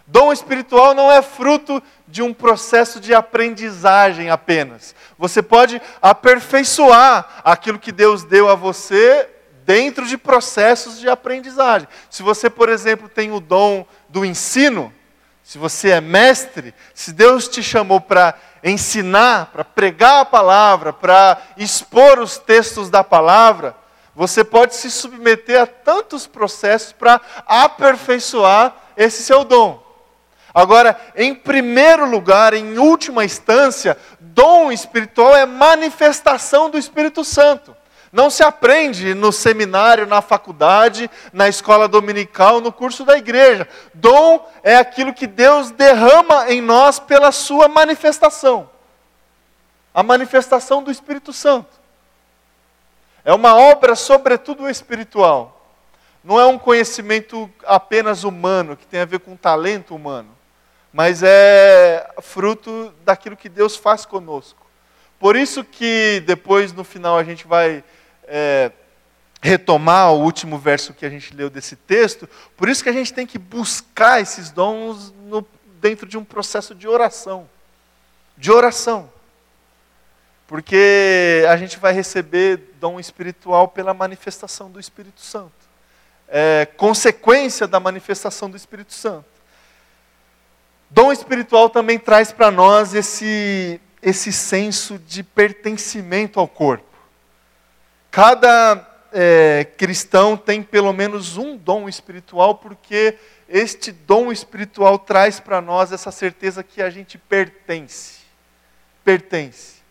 Dom 0.06 0.34
espiritual 0.34 0.94
não 0.94 1.12
é 1.12 1.22
fruto 1.22 1.82
de 2.08 2.22
um 2.22 2.34
processo 2.34 3.00
de 3.00 3.14
aprendizagem 3.14 4.30
apenas. 4.30 4.94
Você 5.18 5.42
pode 5.42 5.82
aperfeiçoar 6.02 7.42
aquilo 7.44 7.80
que 7.80 7.92
Deus 7.92 8.24
deu 8.24 8.50
a 8.50 8.56
você 8.56 9.30
dentro 9.66 10.06
de 10.06 10.18
processos 10.18 11.00
de 11.00 11.10
aprendizagem. 11.10 11.88
Se 12.10 12.22
você, 12.22 12.50
por 12.50 12.68
exemplo, 12.70 13.08
tem 13.08 13.32
o 13.32 13.40
dom 13.40 13.86
do 14.10 14.26
ensino, 14.26 14.94
se 15.42 15.58
você 15.58 15.90
é 15.92 16.02
mestre, 16.02 16.74
se 16.94 17.12
Deus 17.12 17.48
te 17.48 17.62
chamou 17.62 18.00
para 18.00 18.34
ensinar, 18.64 19.48
para 19.48 19.64
pregar 19.64 20.22
a 20.22 20.26
palavra, 20.26 20.94
para 20.94 21.42
expor 21.58 22.20
os 22.20 22.38
textos 22.38 22.90
da 22.90 23.04
palavra, 23.04 23.76
você 24.16 24.44
pode 24.44 24.76
se 24.76 24.92
submeter 24.92 25.62
a 25.62 25.66
tantos 25.66 26.28
processos 26.28 26.94
para 26.94 27.20
aperfeiçoar 27.46 28.76
esse 28.96 29.24
seu 29.24 29.44
dom. 29.44 29.83
Agora, 30.54 31.00
em 31.16 31.34
primeiro 31.34 32.06
lugar, 32.06 32.54
em 32.54 32.78
última 32.78 33.26
instância, 33.26 33.98
dom 34.20 34.72
espiritual 34.72 35.36
é 35.36 35.46
manifestação 35.46 36.70
do 36.70 36.78
Espírito 36.78 37.24
Santo. 37.24 37.76
Não 38.12 38.30
se 38.30 38.44
aprende 38.44 39.16
no 39.16 39.32
seminário, 39.32 40.06
na 40.06 40.22
faculdade, 40.22 41.10
na 41.32 41.50
escola 41.50 41.88
dominical, 41.88 42.62
no 42.62 42.72
curso 42.72 43.04
da 43.04 43.18
igreja. 43.18 43.68
Dom 43.94 44.48
é 44.62 44.76
aquilo 44.76 45.14
que 45.14 45.26
Deus 45.26 45.72
derrama 45.72 46.52
em 46.52 46.62
nós 46.62 47.00
pela 47.00 47.32
sua 47.32 47.68
manifestação 47.68 48.70
a 49.94 50.02
manifestação 50.02 50.82
do 50.82 50.90
Espírito 50.90 51.32
Santo. 51.32 51.70
É 53.24 53.34
uma 53.34 53.56
obra, 53.56 53.96
sobretudo 53.96 54.68
espiritual. 54.68 55.62
Não 56.24 56.40
é 56.40 56.46
um 56.46 56.58
conhecimento 56.58 57.50
apenas 57.66 58.24
humano, 58.24 58.76
que 58.76 58.88
tem 58.88 59.02
a 59.02 59.06
ver 59.06 59.20
com 59.20 59.36
talento 59.36 59.94
humano, 59.94 60.30
mas 60.94 61.24
é 61.24 62.08
fruto 62.22 62.94
daquilo 63.04 63.36
que 63.36 63.50
Deus 63.50 63.76
faz 63.76 64.06
conosco. 64.06 64.64
Por 65.20 65.36
isso 65.36 65.64
que 65.64 66.22
depois, 66.28 66.72
no 66.72 66.84
final, 66.84 67.18
a 67.18 67.24
gente 67.24 67.48
vai 67.48 67.84
é, 68.26 68.72
retomar 69.42 70.14
o 70.14 70.22
último 70.22 70.60
verso 70.60 70.94
que 70.94 71.06
a 71.06 71.10
gente 71.10 71.34
leu 71.34 71.50
desse 71.50 71.76
texto. 71.76 72.30
Por 72.56 72.70
isso 72.70 72.84
que 72.84 72.90
a 72.90 72.94
gente 72.94 73.12
tem 73.12 73.26
que 73.26 73.40
buscar 73.40 74.22
esses 74.22 74.52
dons 74.52 75.12
no, 75.26 75.46
dentro 75.82 76.08
de 76.08 76.18
um 76.18 76.24
processo 76.24 76.76
de 76.76 76.88
oração. 76.88 77.50
De 78.38 78.52
oração. 78.52 79.12
Porque 80.46 81.44
a 81.50 81.58
gente 81.58 81.80
vai 81.80 81.92
receber 81.92 82.76
dom 82.80 83.00
espiritual 83.00 83.68
pela 83.68 83.94
manifestação 83.94 84.70
do 84.70 84.80
Espírito 84.80 85.22
Santo. 85.22 85.52
É 86.28 86.68
consequência 86.78 87.68
da 87.68 87.80
manifestação 87.80 88.50
do 88.50 88.58
Espírito 88.58 88.94
Santo. 88.94 89.33
Dom 90.94 91.12
espiritual 91.12 91.72
também 91.72 91.98
traz 91.98 92.32
para 92.32 92.52
nós 92.52 92.94
esse, 92.94 93.82
esse 94.00 94.32
senso 94.32 95.00
de 95.00 95.24
pertencimento 95.24 96.40
ao 96.40 96.48
corpo. 96.48 96.86
Cada 98.12 98.88
é, 99.12 99.66
cristão 99.76 100.38
tem 100.38 100.62
pelo 100.62 100.94
menos 100.94 101.36
um 101.36 101.58
dom 101.58 101.90
espiritual, 101.90 102.56
porque 102.56 103.18
este 103.50 103.92
dom 103.92 104.32
espiritual 104.32 105.00
traz 105.00 105.40
para 105.40 105.60
nós 105.60 105.92
essa 105.92 106.12
certeza 106.12 106.64
que 106.64 106.80
a 106.80 106.92
gente 106.92 107.18
pertence. 107.18 108.20
Pertence 109.04 109.82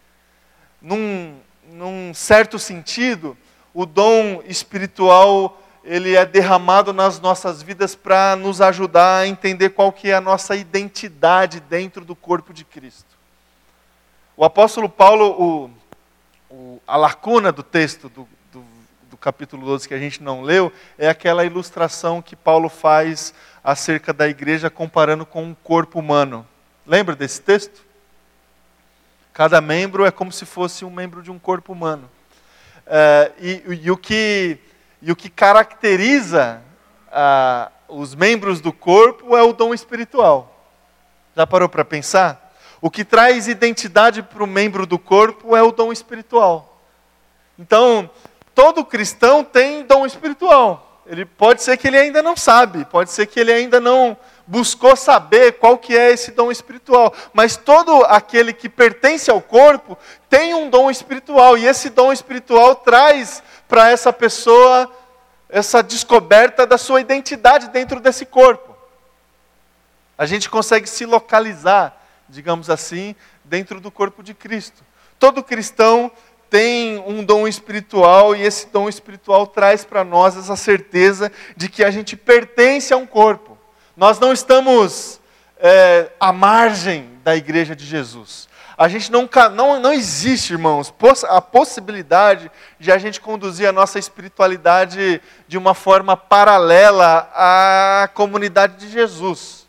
num, 0.80 1.38
num 1.70 2.12
certo 2.12 2.58
sentido, 2.58 3.36
o 3.72 3.86
dom 3.86 4.42
espiritual 4.46 5.61
ele 5.84 6.14
é 6.14 6.24
derramado 6.24 6.92
nas 6.92 7.20
nossas 7.20 7.62
vidas 7.62 7.94
para 7.94 8.36
nos 8.36 8.60
ajudar 8.60 9.18
a 9.18 9.26
entender 9.26 9.70
qual 9.70 9.92
que 9.92 10.10
é 10.10 10.14
a 10.14 10.20
nossa 10.20 10.54
identidade 10.54 11.60
dentro 11.60 12.04
do 12.04 12.14
corpo 12.14 12.52
de 12.52 12.64
Cristo. 12.64 13.16
O 14.36 14.44
apóstolo 14.44 14.88
Paulo, 14.88 15.70
o, 16.50 16.54
o, 16.54 16.82
a 16.86 16.96
lacuna 16.96 17.50
do 17.50 17.62
texto 17.62 18.08
do, 18.08 18.28
do, 18.52 18.64
do 19.10 19.16
capítulo 19.16 19.66
12 19.66 19.88
que 19.88 19.94
a 19.94 19.98
gente 19.98 20.22
não 20.22 20.42
leu, 20.42 20.72
é 20.96 21.08
aquela 21.08 21.44
ilustração 21.44 22.22
que 22.22 22.36
Paulo 22.36 22.68
faz 22.68 23.34
acerca 23.62 24.12
da 24.12 24.28
igreja 24.28 24.70
comparando 24.70 25.26
com 25.26 25.42
um 25.42 25.54
corpo 25.54 25.98
humano. 25.98 26.46
Lembra 26.86 27.14
desse 27.14 27.40
texto? 27.40 27.84
Cada 29.32 29.60
membro 29.60 30.04
é 30.04 30.10
como 30.10 30.30
se 30.30 30.44
fosse 30.44 30.84
um 30.84 30.90
membro 30.90 31.22
de 31.22 31.30
um 31.30 31.38
corpo 31.38 31.72
humano. 31.72 32.08
Uh, 32.86 33.32
e, 33.40 33.62
e, 33.84 33.90
o 33.90 33.96
que, 33.96 34.58
e 35.02 35.10
o 35.10 35.16
que 35.16 35.28
caracteriza 35.28 36.62
uh, 37.08 37.70
os 37.88 38.14
membros 38.14 38.60
do 38.60 38.72
corpo 38.72 39.36
é 39.36 39.42
o 39.42 39.52
dom 39.52 39.74
espiritual. 39.74 40.64
Já 41.34 41.44
parou 41.44 41.68
para 41.68 41.84
pensar? 41.84 42.54
O 42.80 42.88
que 42.88 43.04
traz 43.04 43.48
identidade 43.48 44.22
para 44.22 44.42
o 44.42 44.46
membro 44.46 44.86
do 44.86 44.98
corpo 44.98 45.56
é 45.56 45.62
o 45.62 45.72
dom 45.72 45.92
espiritual. 45.92 46.80
Então, 47.58 48.08
todo 48.54 48.84
cristão 48.84 49.42
tem 49.42 49.84
dom 49.84 50.06
espiritual. 50.06 51.02
Ele 51.04 51.24
pode 51.24 51.62
ser 51.62 51.76
que 51.76 51.88
ele 51.88 51.98
ainda 51.98 52.22
não 52.22 52.36
sabe, 52.36 52.84
pode 52.84 53.10
ser 53.10 53.26
que 53.26 53.40
ele 53.40 53.52
ainda 53.52 53.80
não 53.80 54.16
buscou 54.46 54.94
saber 54.94 55.52
qual 55.54 55.76
que 55.76 55.96
é 55.96 56.12
esse 56.12 56.30
dom 56.30 56.50
espiritual. 56.50 57.12
Mas 57.32 57.56
todo 57.56 58.04
aquele 58.04 58.52
que 58.52 58.68
pertence 58.68 59.30
ao 59.30 59.40
corpo 59.40 59.98
tem 60.30 60.54
um 60.54 60.70
dom 60.70 60.90
espiritual 60.90 61.58
e 61.58 61.66
esse 61.66 61.90
dom 61.90 62.12
espiritual 62.12 62.76
traz 62.76 63.42
para 63.72 63.88
essa 63.88 64.12
pessoa 64.12 64.92
essa 65.48 65.82
descoberta 65.82 66.66
da 66.66 66.76
sua 66.76 67.00
identidade 67.00 67.68
dentro 67.68 68.00
desse 68.00 68.26
corpo. 68.26 68.76
A 70.16 70.26
gente 70.26 70.50
consegue 70.50 70.86
se 70.86 71.06
localizar, 71.06 71.98
digamos 72.28 72.68
assim, 72.68 73.16
dentro 73.42 73.80
do 73.80 73.90
corpo 73.90 74.22
de 74.22 74.34
Cristo. 74.34 74.84
Todo 75.18 75.42
cristão 75.42 76.12
tem 76.50 76.98
um 77.06 77.24
dom 77.24 77.48
espiritual 77.48 78.36
e 78.36 78.42
esse 78.42 78.66
dom 78.66 78.90
espiritual 78.90 79.46
traz 79.46 79.86
para 79.86 80.04
nós 80.04 80.36
essa 80.36 80.54
certeza 80.54 81.32
de 81.56 81.70
que 81.70 81.82
a 81.82 81.90
gente 81.90 82.14
pertence 82.14 82.92
a 82.92 82.98
um 82.98 83.06
corpo. 83.06 83.56
Nós 83.96 84.18
não 84.18 84.34
estamos 84.34 85.18
é, 85.56 86.10
à 86.20 86.30
margem 86.30 87.08
da 87.24 87.34
igreja 87.34 87.74
de 87.74 87.86
Jesus. 87.86 88.51
A 88.76 88.88
gente 88.88 89.10
não, 89.12 89.28
não, 89.54 89.80
não 89.80 89.92
existe, 89.92 90.52
irmãos, 90.52 90.92
a 91.28 91.40
possibilidade 91.40 92.50
de 92.78 92.90
a 92.90 92.98
gente 92.98 93.20
conduzir 93.20 93.68
a 93.68 93.72
nossa 93.72 93.98
espiritualidade 93.98 95.20
de 95.46 95.58
uma 95.58 95.74
forma 95.74 96.16
paralela 96.16 97.30
à 97.34 98.08
comunidade 98.14 98.76
de 98.76 98.90
Jesus. 98.90 99.66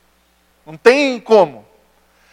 Não 0.66 0.78
tem 0.78 1.20
como. 1.20 1.66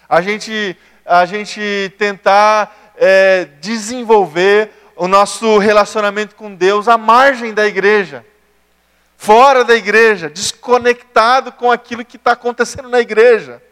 A 0.08 0.20
gente, 0.20 0.76
a 1.04 1.24
gente 1.26 1.92
tentar 1.98 2.92
é, 2.96 3.48
desenvolver 3.60 4.70
o 4.94 5.08
nosso 5.08 5.58
relacionamento 5.58 6.34
com 6.34 6.54
Deus 6.54 6.88
à 6.88 6.96
margem 6.96 7.52
da 7.52 7.66
igreja 7.66 8.24
fora 9.20 9.66
da 9.66 9.76
igreja, 9.76 10.30
desconectado 10.30 11.52
com 11.52 11.70
aquilo 11.70 12.02
que 12.02 12.16
está 12.16 12.32
acontecendo 12.32 12.88
na 12.88 13.00
igreja. 13.00 13.62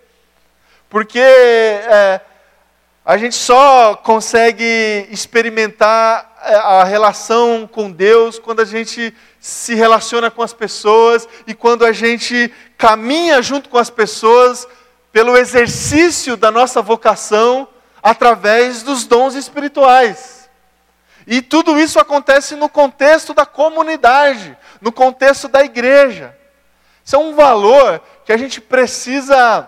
Porque 0.90 1.18
é, 1.18 2.20
A 3.09 3.16
gente 3.16 3.37
só 3.37 3.97
consegue 3.97 5.09
experimentar 5.09 6.31
é, 6.42 6.55
a 6.57 6.85
relação 6.85 7.66
com 7.66 7.90
Deus 7.90 8.38
quando 8.38 8.61
a 8.61 8.66
gente 8.66 9.14
se 9.40 9.75
relaciona 9.75 10.31
com 10.31 10.42
as 10.42 10.53
pessoas 10.53 11.27
e 11.47 11.55
quando 11.55 11.87
a 11.87 11.92
gente 11.92 12.53
caminha 12.77 13.40
junto 13.40 13.71
com 13.71 13.79
as 13.79 13.88
pessoas 13.88 14.68
pelo 15.11 15.38
exercício 15.38 16.37
da 16.37 16.51
nossa 16.51 16.83
vocação 16.83 17.66
através 18.03 18.83
dos 18.83 19.07
dons 19.07 19.35
espirituais. 19.35 20.51
E 21.27 21.40
tudo 21.40 21.81
isso 21.81 21.99
acontece 21.99 22.57
no 22.57 22.68
contexto 22.68 23.33
da 23.33 23.47
comunidade, 23.47 24.55
no 24.83 24.92
contexto 24.92 25.49
da 25.49 25.64
igreja. 25.64 26.37
Isso 27.03 27.16
é 27.16 27.18
um 27.18 27.35
valor 27.35 28.03
que 28.27 28.35
a 28.35 28.37
gente 28.37 28.61
precisa 28.61 29.66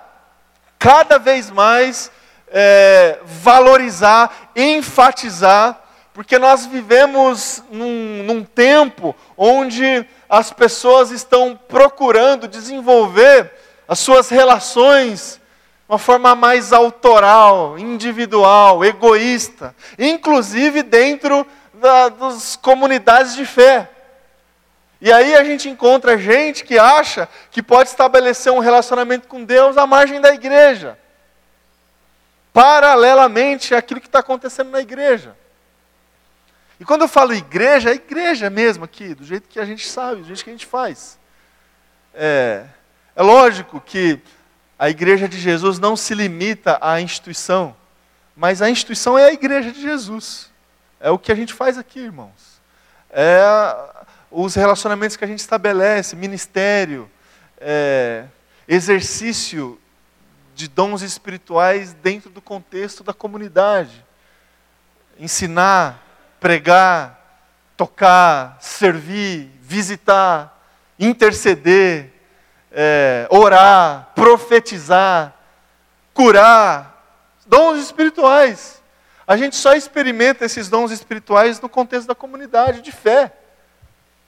cada 0.79 1.19
vez 1.19 1.51
mais 1.51 2.11
é, 2.51 3.19
valorizar, 3.25 4.51
enfatizar, 4.55 5.81
porque 6.13 6.39
nós 6.39 6.67
vivemos 6.67 7.63
num, 7.71 8.25
num 8.25 8.45
tempo 8.45 9.15
onde 9.37 10.07
as 10.29 10.53
pessoas 10.53 11.11
estão 11.11 11.59
procurando 11.69 12.49
desenvolver 12.49 13.51
as 13.87 13.99
suas 13.99 14.29
relações 14.29 15.41
uma 15.89 15.99
forma 15.99 16.37
mais 16.37 16.73
autoral, 16.73 17.77
individual, 17.77 18.85
egoísta, 18.85 19.75
inclusive 19.99 20.85
dentro 20.85 21.45
da, 21.75 22.09
das 22.09 22.55
comunidades 22.55 23.35
de 23.35 23.45
fé. 23.45 23.91
E 25.01 25.11
aí 25.13 25.35
a 25.35 25.43
gente 25.43 25.69
encontra 25.69 26.17
gente 26.17 26.63
que 26.63 26.79
acha 26.79 27.29
que 27.51 27.61
pode 27.61 27.89
estabelecer 27.89 28.53
um 28.53 28.61
relacionamento 28.61 29.27
com 29.27 29.43
Deus 29.43 29.77
à 29.77 29.85
margem 29.85 30.21
da 30.21 30.33
igreja 30.33 30.97
paralelamente 32.53 33.75
àquilo 33.75 34.01
que 34.01 34.07
está 34.07 34.21
acontecendo 34.21 34.71
na 34.71 34.81
igreja. 34.81 35.37
E 36.79 36.85
quando 36.85 37.03
eu 37.03 37.09
falo 37.09 37.35
igreja, 37.35 37.91
é 37.91 37.95
igreja 37.95 38.49
mesmo 38.49 38.85
aqui, 38.85 39.15
do 39.15 39.25
jeito 39.25 39.49
que 39.49 39.61
a 39.61 39.65
gente 39.65 39.89
sabe, 39.89 40.23
do 40.23 40.27
jeito 40.27 40.43
que 40.43 40.51
a 40.51 40.53
gente 40.53 40.67
faz. 40.67 41.19
É, 42.15 42.65
é 43.15 43.23
lógico 43.23 43.81
que 43.81 44.19
a 44.79 44.89
igreja 44.89 45.29
de 45.29 45.39
Jesus 45.39 45.79
não 45.79 45.95
se 45.95 46.15
limita 46.15 46.79
à 46.81 47.01
instituição, 47.01 47.77
mas 48.35 48.63
a 48.63 48.71
instituição 48.71 49.19
é 49.19 49.27
a 49.27 49.33
igreja 49.33 49.71
de 49.71 49.81
Jesus. 49.81 50.51
É 50.99 51.11
o 51.11 51.19
que 51.19 51.33
a 51.33 51.35
gente 51.35 51.53
faz 51.53 51.77
aqui, 51.77 52.01
irmãos. 52.01 52.61
É 53.11 53.43
os 54.31 54.55
relacionamentos 54.55 55.17
que 55.17 55.25
a 55.25 55.27
gente 55.27 55.41
estabelece, 55.41 56.15
ministério, 56.15 57.11
é, 57.59 58.25
exercício 58.69 59.80
de 60.61 60.69
dons 60.69 61.01
espirituais 61.01 61.95
dentro 61.95 62.29
do 62.29 62.43
contexto 62.43 63.03
da 63.03 63.15
comunidade. 63.15 64.05
Ensinar, 65.19 66.05
pregar, 66.39 67.49
tocar, 67.79 68.59
servir, 68.61 69.51
visitar, 69.63 70.63
interceder, 70.99 72.13
é, 72.71 73.27
orar, 73.31 74.13
profetizar, 74.15 75.35
curar. 76.13 76.89
Dons 77.47 77.81
espirituais. 77.81 78.83
A 79.27 79.39
gente 79.39 79.57
só 79.57 79.73
experimenta 79.73 80.45
esses 80.45 80.69
dons 80.69 80.91
espirituais 80.91 81.59
no 81.59 81.71
contexto 81.71 82.07
da 82.07 82.15
comunidade 82.15 82.83
de 82.83 82.93
fé. 82.93 83.33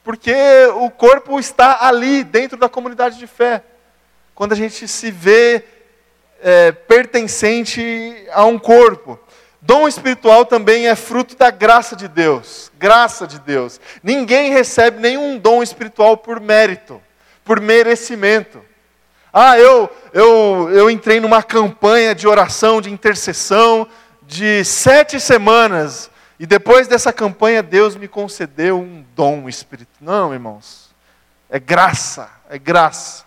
Porque 0.02 0.34
o 0.76 0.90
corpo 0.90 1.38
está 1.38 1.86
ali, 1.86 2.24
dentro 2.24 2.56
da 2.56 2.70
comunidade 2.70 3.18
de 3.18 3.26
fé. 3.26 3.62
Quando 4.34 4.52
a 4.52 4.56
gente 4.56 4.88
se 4.88 5.10
vê 5.10 5.81
é, 6.42 6.72
pertencente 6.72 8.26
a 8.32 8.44
um 8.44 8.58
corpo. 8.58 9.18
Dom 9.60 9.86
espiritual 9.86 10.44
também 10.44 10.88
é 10.88 10.96
fruto 10.96 11.36
da 11.36 11.50
graça 11.50 11.94
de 11.94 12.08
Deus. 12.08 12.70
Graça 12.78 13.26
de 13.26 13.38
Deus. 13.38 13.80
Ninguém 14.02 14.50
recebe 14.50 15.00
nenhum 15.00 15.38
dom 15.38 15.62
espiritual 15.62 16.16
por 16.16 16.40
mérito, 16.40 17.00
por 17.44 17.60
merecimento. 17.60 18.60
Ah, 19.32 19.56
eu, 19.56 19.88
eu, 20.12 20.68
eu 20.72 20.90
entrei 20.90 21.20
numa 21.20 21.42
campanha 21.42 22.14
de 22.14 22.26
oração, 22.26 22.80
de 22.80 22.90
intercessão, 22.90 23.86
de 24.22 24.64
sete 24.64 25.20
semanas, 25.20 26.10
e 26.38 26.44
depois 26.44 26.88
dessa 26.88 27.12
campanha 27.12 27.62
Deus 27.62 27.94
me 27.94 28.08
concedeu 28.08 28.80
um 28.80 29.04
dom 29.14 29.48
espiritual. 29.48 29.96
Não, 30.00 30.34
irmãos. 30.34 30.90
É 31.48 31.60
graça, 31.60 32.28
é 32.50 32.58
graça. 32.58 33.24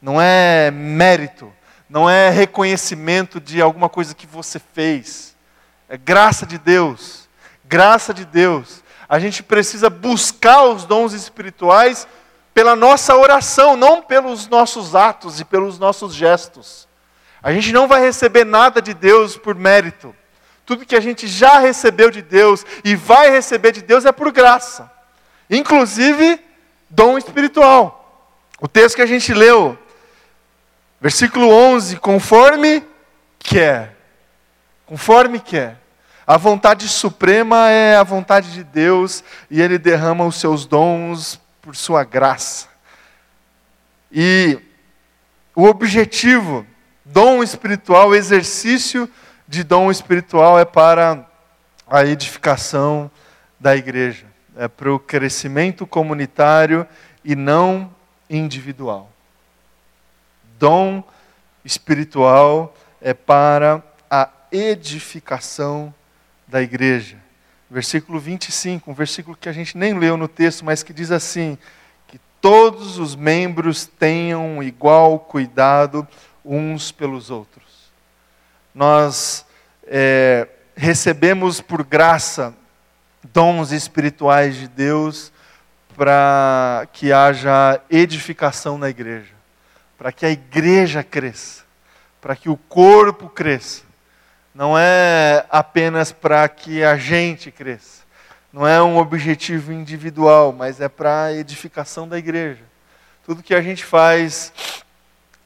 Não 0.00 0.20
é 0.20 0.70
mérito 0.70 1.52
não 1.90 2.08
é 2.08 2.30
reconhecimento 2.30 3.40
de 3.40 3.60
alguma 3.60 3.88
coisa 3.88 4.14
que 4.14 4.24
você 4.24 4.60
fez. 4.60 5.36
É 5.88 5.98
graça 5.98 6.46
de 6.46 6.56
Deus. 6.56 7.28
Graça 7.64 8.14
de 8.14 8.24
Deus. 8.24 8.84
A 9.08 9.18
gente 9.18 9.42
precisa 9.42 9.90
buscar 9.90 10.62
os 10.62 10.84
dons 10.84 11.12
espirituais 11.12 12.06
pela 12.54 12.76
nossa 12.76 13.16
oração, 13.16 13.74
não 13.74 14.00
pelos 14.00 14.46
nossos 14.46 14.94
atos 14.94 15.40
e 15.40 15.44
pelos 15.44 15.80
nossos 15.80 16.14
gestos. 16.14 16.88
A 17.42 17.52
gente 17.52 17.72
não 17.72 17.88
vai 17.88 18.00
receber 18.00 18.44
nada 18.44 18.80
de 18.80 18.94
Deus 18.94 19.36
por 19.36 19.56
mérito. 19.56 20.14
Tudo 20.64 20.86
que 20.86 20.94
a 20.94 21.00
gente 21.00 21.26
já 21.26 21.58
recebeu 21.58 22.08
de 22.08 22.22
Deus 22.22 22.64
e 22.84 22.94
vai 22.94 23.30
receber 23.30 23.72
de 23.72 23.82
Deus 23.82 24.04
é 24.04 24.12
por 24.12 24.30
graça. 24.30 24.88
Inclusive, 25.48 26.38
dom 26.88 27.18
espiritual. 27.18 27.96
O 28.60 28.68
texto 28.68 28.94
que 28.94 29.02
a 29.02 29.06
gente 29.06 29.34
leu, 29.34 29.76
Versículo 31.00 31.48
11: 31.48 31.96
conforme 31.96 32.84
quer. 33.38 33.96
Conforme 34.84 35.40
quer. 35.40 35.78
A 36.26 36.36
vontade 36.36 36.86
suprema 36.88 37.70
é 37.70 37.96
a 37.96 38.02
vontade 38.02 38.52
de 38.52 38.62
Deus 38.62 39.24
e 39.50 39.60
Ele 39.60 39.78
derrama 39.78 40.26
os 40.26 40.36
seus 40.36 40.66
dons 40.66 41.40
por 41.62 41.74
Sua 41.74 42.04
graça. 42.04 42.68
E 44.12 44.58
o 45.54 45.64
objetivo, 45.64 46.66
dom 47.04 47.42
espiritual, 47.42 48.14
exercício 48.14 49.08
de 49.48 49.64
dom 49.64 49.90
espiritual 49.90 50.58
é 50.58 50.64
para 50.64 51.26
a 51.88 52.04
edificação 52.04 53.10
da 53.58 53.76
igreja, 53.76 54.26
é 54.56 54.68
para 54.68 54.92
o 54.92 54.98
crescimento 54.98 55.86
comunitário 55.86 56.86
e 57.24 57.34
não 57.34 57.92
individual 58.28 59.10
dom 60.60 61.02
espiritual 61.64 62.76
é 63.00 63.14
para 63.14 63.82
a 64.10 64.28
edificação 64.52 65.92
da 66.46 66.60
igreja. 66.60 67.16
Versículo 67.70 68.20
25, 68.20 68.90
um 68.90 68.94
versículo 68.94 69.36
que 69.36 69.48
a 69.48 69.52
gente 69.52 69.78
nem 69.78 69.98
leu 69.98 70.18
no 70.18 70.28
texto, 70.28 70.64
mas 70.64 70.82
que 70.82 70.92
diz 70.92 71.10
assim: 71.10 71.56
que 72.06 72.20
todos 72.40 72.98
os 72.98 73.16
membros 73.16 73.86
tenham 73.86 74.62
igual 74.62 75.18
cuidado 75.18 76.06
uns 76.44 76.92
pelos 76.92 77.30
outros. 77.30 77.90
Nós 78.74 79.46
é, 79.86 80.46
recebemos 80.76 81.60
por 81.60 81.82
graça 81.82 82.54
dons 83.32 83.72
espirituais 83.72 84.56
de 84.56 84.68
Deus 84.68 85.32
para 85.96 86.86
que 86.92 87.12
haja 87.12 87.80
edificação 87.90 88.76
na 88.76 88.90
igreja 88.90 89.39
para 90.00 90.10
que 90.10 90.24
a 90.24 90.30
igreja 90.30 91.04
cresça, 91.04 91.62
para 92.22 92.34
que 92.34 92.48
o 92.48 92.56
corpo 92.56 93.28
cresça. 93.28 93.82
Não 94.54 94.76
é 94.78 95.44
apenas 95.50 96.10
para 96.10 96.48
que 96.48 96.82
a 96.82 96.96
gente 96.96 97.50
cresça. 97.50 98.04
Não 98.50 98.66
é 98.66 98.82
um 98.82 98.96
objetivo 98.96 99.74
individual, 99.74 100.54
mas 100.54 100.80
é 100.80 100.88
para 100.88 101.24
a 101.24 101.34
edificação 101.34 102.08
da 102.08 102.16
igreja. 102.16 102.64
Tudo 103.26 103.42
que 103.42 103.52
a 103.52 103.60
gente 103.60 103.84
faz 103.84 104.54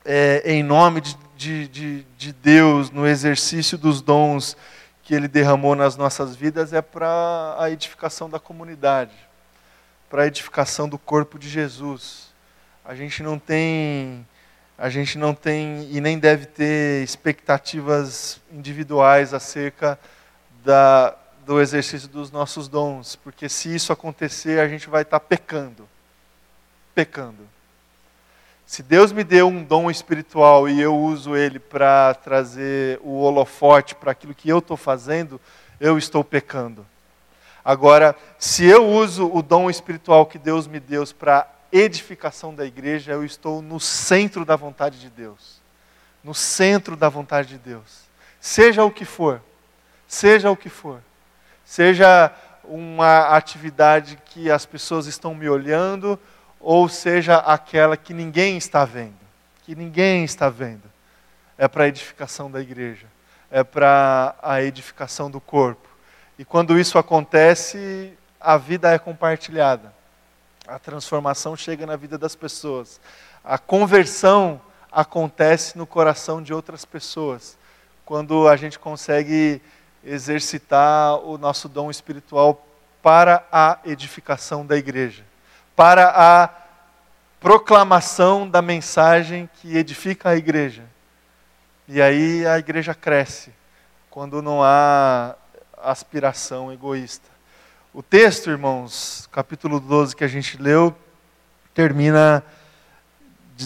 é, 0.04 0.40
em 0.44 0.62
nome 0.62 1.00
de, 1.00 1.16
de, 1.36 1.66
de, 1.66 2.06
de 2.16 2.32
Deus, 2.32 2.92
no 2.92 3.08
exercício 3.08 3.76
dos 3.76 4.00
dons 4.00 4.56
que 5.02 5.16
Ele 5.16 5.26
derramou 5.26 5.74
nas 5.74 5.96
nossas 5.96 6.36
vidas, 6.36 6.72
é 6.72 6.80
para 6.80 7.56
a 7.58 7.72
edificação 7.72 8.30
da 8.30 8.38
comunidade, 8.38 9.16
para 10.08 10.22
a 10.22 10.26
edificação 10.28 10.88
do 10.88 10.96
corpo 10.96 11.40
de 11.40 11.48
Jesus. 11.48 12.32
A 12.84 12.94
gente 12.94 13.20
não 13.20 13.36
tem 13.36 14.24
a 14.76 14.88
gente 14.88 15.18
não 15.18 15.34
tem 15.34 15.88
e 15.90 16.00
nem 16.00 16.18
deve 16.18 16.46
ter 16.46 17.02
expectativas 17.02 18.40
individuais 18.52 19.32
acerca 19.32 19.98
da, 20.64 21.14
do 21.46 21.60
exercício 21.60 22.08
dos 22.08 22.30
nossos 22.30 22.68
dons, 22.68 23.16
porque 23.16 23.48
se 23.48 23.74
isso 23.74 23.92
acontecer, 23.92 24.60
a 24.60 24.68
gente 24.68 24.88
vai 24.88 25.02
estar 25.02 25.20
pecando. 25.20 25.88
Pecando. 26.94 27.48
Se 28.66 28.82
Deus 28.82 29.12
me 29.12 29.22
deu 29.22 29.46
um 29.46 29.62
dom 29.62 29.90
espiritual 29.90 30.68
e 30.68 30.80
eu 30.80 30.96
uso 30.96 31.37
ele 31.37 31.58
para 31.58 32.14
trazer 32.14 32.98
o 33.04 33.20
holofote 33.20 33.94
para 33.94 34.10
aquilo 34.10 34.34
que 34.34 34.48
eu 34.48 34.58
estou 34.58 34.76
fazendo, 34.76 35.40
eu 35.78 35.98
estou 35.98 36.24
pecando. 36.24 36.84
Agora, 37.64 38.16
se 38.38 38.64
eu 38.64 38.87
uso 38.87 39.30
o 39.32 39.42
dom 39.42 39.70
espiritual 39.70 40.26
que 40.26 40.38
Deus 40.38 40.66
me 40.66 40.80
deu 40.80 41.04
para 41.18 41.46
edificação 41.76 42.54
da 42.54 42.64
igreja, 42.64 43.12
eu 43.12 43.24
estou 43.24 43.60
no 43.60 43.80
centro 43.80 44.44
da 44.44 44.54
vontade 44.54 45.00
de 45.00 45.10
Deus. 45.10 45.60
No 46.22 46.32
centro 46.32 46.96
da 46.96 47.08
vontade 47.08 47.48
de 47.48 47.58
Deus. 47.58 48.04
Seja 48.40 48.84
o 48.84 48.90
que 48.90 49.04
for. 49.04 49.42
seja 50.06 50.50
o 50.50 50.56
que 50.56 50.68
for. 50.68 51.02
Seja 51.64 52.30
uma 52.62 53.37
atividade 53.37 54.18
que 54.26 54.50
as 54.50 54.64
pessoas 54.64 55.06
estão 55.06 55.34
me 55.34 55.48
olhando, 55.48 56.18
ou 56.60 56.88
seja 56.88 57.38
aquela 57.38 57.96
que 57.96 58.14
ninguém 58.14 58.56
está 58.56 58.84
vendo. 58.84 59.16
Que 59.64 59.74
ninguém 59.74 60.24
está 60.24 60.48
vendo. 60.48 60.84
É 61.58 61.66
para 61.66 61.84
a 61.84 61.88
edificação 61.88 62.50
da 62.50 62.60
igreja, 62.60 63.06
é 63.50 63.64
para 63.64 64.37
a 64.42 64.62
edificação 64.62 65.30
do 65.30 65.40
corpo. 65.40 65.88
E 66.38 66.44
quando 66.44 66.78
isso 66.78 66.98
acontece, 66.98 68.12
a 68.40 68.56
vida 68.56 68.92
é 68.92 68.98
compartilhada. 68.98 69.93
A 70.66 70.79
transformação 70.79 71.55
chega 71.55 71.85
na 71.85 71.94
vida 71.94 72.16
das 72.16 72.35
pessoas. 72.35 72.98
A 73.44 73.59
conversão 73.59 74.61
acontece 74.90 75.77
no 75.77 75.87
coração 75.87 76.42
de 76.42 76.55
outras 76.55 76.85
pessoas. 76.85 77.59
Quando 78.05 78.48
a 78.48 78.57
gente 78.57 78.79
consegue 78.79 79.61
exercitar 80.03 81.16
o 81.18 81.37
nosso 81.37 81.68
dom 81.68 81.90
espiritual 81.90 82.66
para 83.03 83.46
a 83.53 83.79
edificação 83.85 84.64
da 84.64 84.77
igreja, 84.77 85.24
para 85.77 86.12
a 86.14 86.48
proclamação 87.38 88.48
da 88.48 88.62
mensagem 88.62 89.48
que 89.61 89.77
edifica 89.77 90.31
a 90.31 90.37
igreja. 90.37 90.85
E 91.87 92.00
aí 92.00 92.46
a 92.46 92.59
igreja 92.59 92.94
cresce, 92.94 93.53
quando 94.09 94.40
não 94.40 94.62
há 94.62 95.35
aspiração 95.77 96.72
egoísta. 96.72 97.34
O 97.96 98.02
texto, 98.02 98.50
irmãos, 98.50 99.28
capítulo 99.30 99.78
12 99.78 100.16
que 100.16 100.24
a 100.24 100.28
gente 100.28 100.61
leu, 100.61 100.92
termina 101.72 102.42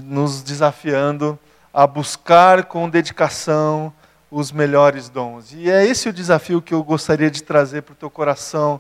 nos 0.05 0.43
desafiando 0.43 1.39
a 1.73 1.87
buscar 1.87 2.67
com 2.67 2.91
dedicação 2.91 3.91
os 4.31 4.53
melhores 4.53 5.09
dons. 5.09 5.55
E 5.55 5.71
é 5.71 5.83
esse 5.83 6.11
o 6.11 6.13
desafio 6.13 6.61
que 6.61 6.75
eu 6.75 6.85
gostaria 6.85 7.31
de 7.31 7.43
trazer 7.43 7.81
para 7.81 7.95
o 7.95 7.97
teu 7.97 8.11
coração 8.11 8.79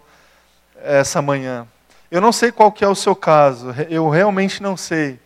essa 0.82 1.22
manhã. 1.22 1.66
Eu 2.11 2.20
não 2.20 2.30
sei 2.30 2.52
qual 2.52 2.70
que 2.70 2.84
é 2.84 2.88
o 2.88 2.94
seu 2.94 3.16
caso, 3.16 3.74
eu 3.88 4.06
realmente 4.11 4.62
não 4.62 4.76
sei. 4.76 5.18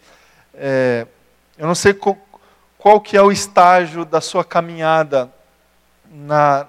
É, 0.55 1.05
eu 1.59 1.67
não 1.67 1.75
sei 1.75 1.95
qual, 1.95 2.17
qual, 2.79 3.01
que 3.01 3.17
é 3.17 3.23
o 3.23 3.33
estágio 3.33 4.05
da 4.05 4.21
sua 4.21 4.45
caminhada 4.45 5.29
na, 6.09 6.69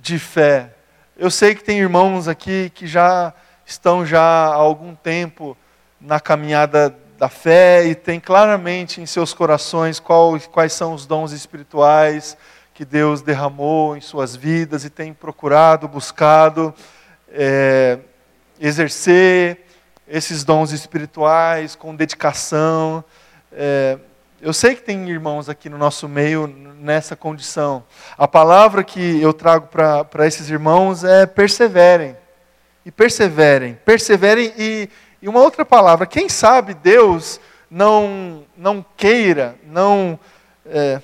de 0.00 0.18
fé. 0.18 0.77
Eu 1.20 1.32
sei 1.32 1.52
que 1.52 1.64
tem 1.64 1.80
irmãos 1.80 2.28
aqui 2.28 2.70
que 2.72 2.86
já 2.86 3.34
estão 3.66 4.06
já 4.06 4.22
há 4.22 4.54
algum 4.54 4.94
tempo 4.94 5.56
na 6.00 6.20
caminhada 6.20 6.96
da 7.18 7.28
fé 7.28 7.84
e 7.88 7.96
tem 7.96 8.20
claramente 8.20 9.00
em 9.00 9.06
seus 9.06 9.34
corações 9.34 9.98
qual, 9.98 10.38
quais 10.52 10.72
são 10.72 10.94
os 10.94 11.06
dons 11.06 11.32
espirituais 11.32 12.36
que 12.72 12.84
Deus 12.84 13.20
derramou 13.20 13.96
em 13.96 14.00
suas 14.00 14.36
vidas 14.36 14.84
e 14.84 14.90
tem 14.90 15.12
procurado, 15.12 15.88
buscado 15.88 16.72
é, 17.28 17.98
exercer 18.60 19.66
esses 20.06 20.44
dons 20.44 20.70
espirituais 20.70 21.74
com 21.74 21.96
dedicação. 21.96 23.02
É, 23.50 23.98
eu 24.40 24.52
sei 24.52 24.74
que 24.74 24.82
tem 24.82 25.08
irmãos 25.08 25.48
aqui 25.48 25.68
no 25.68 25.78
nosso 25.78 26.08
meio 26.08 26.46
nessa 26.46 27.16
condição. 27.16 27.84
A 28.16 28.28
palavra 28.28 28.84
que 28.84 29.20
eu 29.20 29.32
trago 29.32 29.68
para 29.68 30.26
esses 30.26 30.48
irmãos 30.48 31.04
é 31.04 31.26
perseverem. 31.26 32.16
E 32.84 32.90
perseverem. 32.90 33.74
Perseverem 33.84 34.52
e 34.56 34.88
e 35.20 35.28
uma 35.28 35.40
outra 35.40 35.64
palavra, 35.64 36.06
quem 36.06 36.28
sabe 36.28 36.74
Deus 36.74 37.40
não, 37.68 38.44
não 38.56 38.84
queira, 38.96 39.56
não. 39.64 40.18
É, 40.64 41.02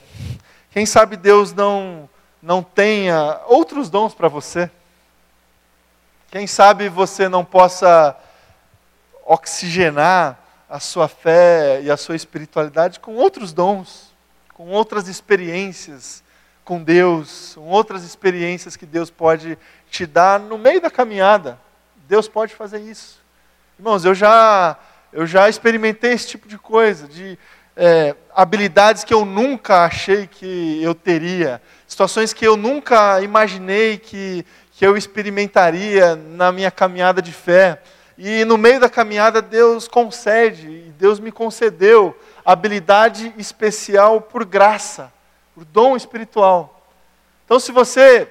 quem 0.70 0.87
sabe 0.87 1.16
Deus 1.16 1.53
não, 1.53 2.09
não 2.40 2.62
tenha 2.62 3.40
outros 3.47 3.90
dons 3.90 4.14
para 4.14 4.29
você? 4.29 4.70
Quem 6.31 6.47
sabe 6.47 6.88
você 6.88 7.29
não 7.29 7.44
possa 7.44 8.16
oxigenar 9.27 10.38
a 10.68 10.81
sua 10.81 11.09
fé 11.09 11.81
e 11.83 11.90
a 11.90 11.96
sua 11.96 12.16
espiritualidade 12.16 13.00
com 13.00 13.14
outros 13.14 13.53
dons, 13.53 14.14
com 14.53 14.68
outras 14.68 15.09
experiências 15.09 16.24
com 16.64 16.83
Deus, 16.83 17.53
com 17.55 17.68
outras 17.68 18.05
experiências 18.05 18.74
que 18.74 18.87
Deus 18.87 19.11
pode 19.11 19.59
te 19.90 20.07
dar 20.07 20.40
no 20.40 20.57
meio 20.57 20.81
da 20.81 20.90
caminhada. 20.90 21.59
Deus 22.09 22.27
pode 22.27 22.55
fazer 22.55 22.81
isso. 22.81 23.22
Irmãos, 23.79 24.05
eu 24.05 24.14
já, 24.14 24.79
eu 25.12 25.27
já 25.27 25.48
experimentei 25.48 26.12
esse 26.12 26.29
tipo 26.29 26.48
de 26.48 26.57
coisa, 26.57 27.07
de 27.07 27.38
é, 27.77 28.14
habilidades 28.35 29.05
que 29.05 29.12
eu 29.12 29.24
nunca 29.24 29.85
achei 29.85 30.27
que 30.27 30.83
eu 30.83 30.94
teria, 30.94 31.61
situações 31.87 32.33
que 32.33 32.46
eu 32.46 32.57
nunca 32.57 33.20
imaginei 33.20 33.98
que, 33.98 34.46
que 34.72 34.87
eu 34.87 34.96
experimentaria 34.96 36.16
na 36.16 36.50
minha 36.50 36.70
caminhada 36.70 37.20
de 37.20 37.33
fé. 37.33 37.83
E 38.16 38.44
no 38.44 38.57
meio 38.57 38.79
da 38.79 38.88
caminhada, 38.88 39.42
Deus 39.42 39.88
concede, 39.88 40.92
Deus 40.98 41.18
me 41.18 41.33
concedeu 41.33 42.16
habilidade 42.44 43.33
especial 43.37 44.20
por 44.20 44.44
graça, 44.44 45.12
por 45.55 45.64
dom 45.64 45.96
espiritual. 45.96 46.87
Então, 47.44 47.59
se 47.59 47.72
você 47.72 48.29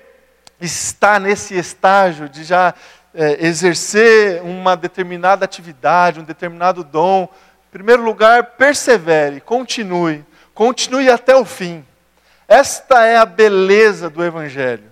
está 0.60 1.20
nesse 1.20 1.58
estágio 1.58 2.30
de 2.30 2.44
já 2.44 2.74
é, 3.14 3.46
exercer 3.46 4.42
uma 4.42 4.76
determinada 4.76 5.46
atividade, 5.46 6.20
um 6.20 6.24
determinado 6.24 6.84
dom, 6.84 7.24
em 7.24 7.72
primeiro 7.72 8.04
lugar, 8.04 8.52
persevere, 8.58 9.42
continue, 9.42 10.24
continue 10.54 11.10
até 11.10 11.36
o 11.36 11.44
fim. 11.44 11.86
Esta 12.48 13.06
é 13.06 13.18
a 13.18 13.26
beleza 13.26 14.10
do 14.10 14.24
Evangelho. 14.24 14.92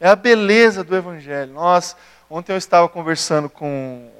É 0.00 0.08
a 0.08 0.16
beleza 0.16 0.82
do 0.82 0.96
Evangelho. 0.96 1.52
Nós, 1.52 1.96
ontem 2.28 2.52
eu 2.52 2.56
estava 2.56 2.88
conversando 2.88 3.48
com 3.48 4.10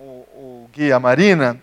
Gui 0.73 0.93
a 0.93 0.99
Marina, 0.99 1.61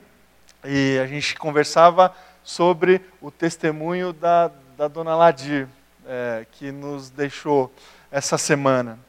e 0.64 1.00
a 1.02 1.08
gente 1.08 1.36
conversava 1.36 2.16
sobre 2.44 3.02
o 3.22 3.32
testemunho 3.32 4.14
da, 4.14 4.52
da 4.78 4.88
dona 4.88 5.16
Ladir, 5.16 5.68
é, 6.08 6.46
que 6.52 6.72
nos 6.72 7.10
deixou 7.10 7.74
essa 8.12 8.38
semana. 8.38 9.00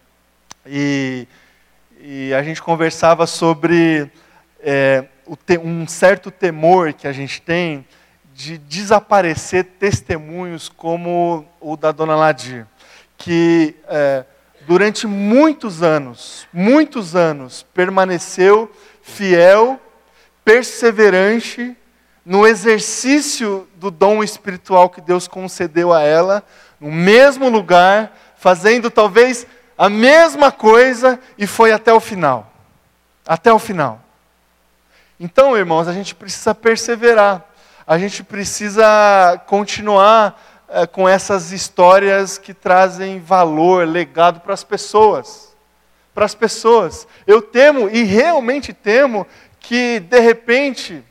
E 0.66 1.28
e 2.02 2.32
a 2.32 2.42
gente 2.42 2.62
conversava 2.62 3.26
sobre 3.26 4.10
é, 4.60 5.04
um 5.62 5.86
certo 5.86 6.30
temor 6.30 6.94
que 6.94 7.06
a 7.06 7.12
gente 7.12 7.42
tem 7.42 7.84
de 8.34 8.56
desaparecer 8.56 9.64
testemunhos 9.78 10.70
como 10.70 11.44
o 11.60 11.76
da 11.76 11.92
dona 11.92 12.16
Ladir, 12.16 12.66
que 13.18 13.76
é, 13.86 14.24
durante 14.66 15.06
muitos 15.06 15.82
anos, 15.82 16.48
muitos 16.50 17.14
anos, 17.14 17.66
permaneceu 17.74 18.70
fiel, 19.02 19.78
perseverante 20.44 21.76
no 22.24 22.46
exercício 22.46 23.68
do 23.76 23.90
dom 23.90 24.22
espiritual 24.22 24.90
que 24.90 25.00
Deus 25.00 25.26
concedeu 25.26 25.92
a 25.92 26.02
ela, 26.02 26.44
no 26.78 26.90
mesmo 26.90 27.48
lugar, 27.48 28.16
fazendo 28.36 28.90
talvez 28.90 29.46
a 29.76 29.88
mesma 29.88 30.52
coisa 30.52 31.18
e 31.38 31.46
foi 31.46 31.72
até 31.72 31.92
o 31.92 32.00
final. 32.00 32.52
Até 33.26 33.52
o 33.52 33.58
final. 33.58 34.00
Então, 35.18 35.56
irmãos, 35.56 35.88
a 35.88 35.92
gente 35.92 36.14
precisa 36.14 36.54
perseverar. 36.54 37.44
A 37.86 37.98
gente 37.98 38.22
precisa 38.22 39.42
continuar 39.46 40.40
é, 40.68 40.86
com 40.86 41.08
essas 41.08 41.50
histórias 41.50 42.38
que 42.38 42.54
trazem 42.54 43.18
valor, 43.20 43.86
legado 43.86 44.40
para 44.40 44.54
as 44.54 44.62
pessoas. 44.62 45.54
Para 46.14 46.24
as 46.24 46.34
pessoas. 46.34 47.08
Eu 47.26 47.42
temo, 47.42 47.88
e 47.90 48.04
realmente 48.04 48.72
temo, 48.72 49.26
que 49.60 50.00
de 50.00 50.18
repente 50.18 51.04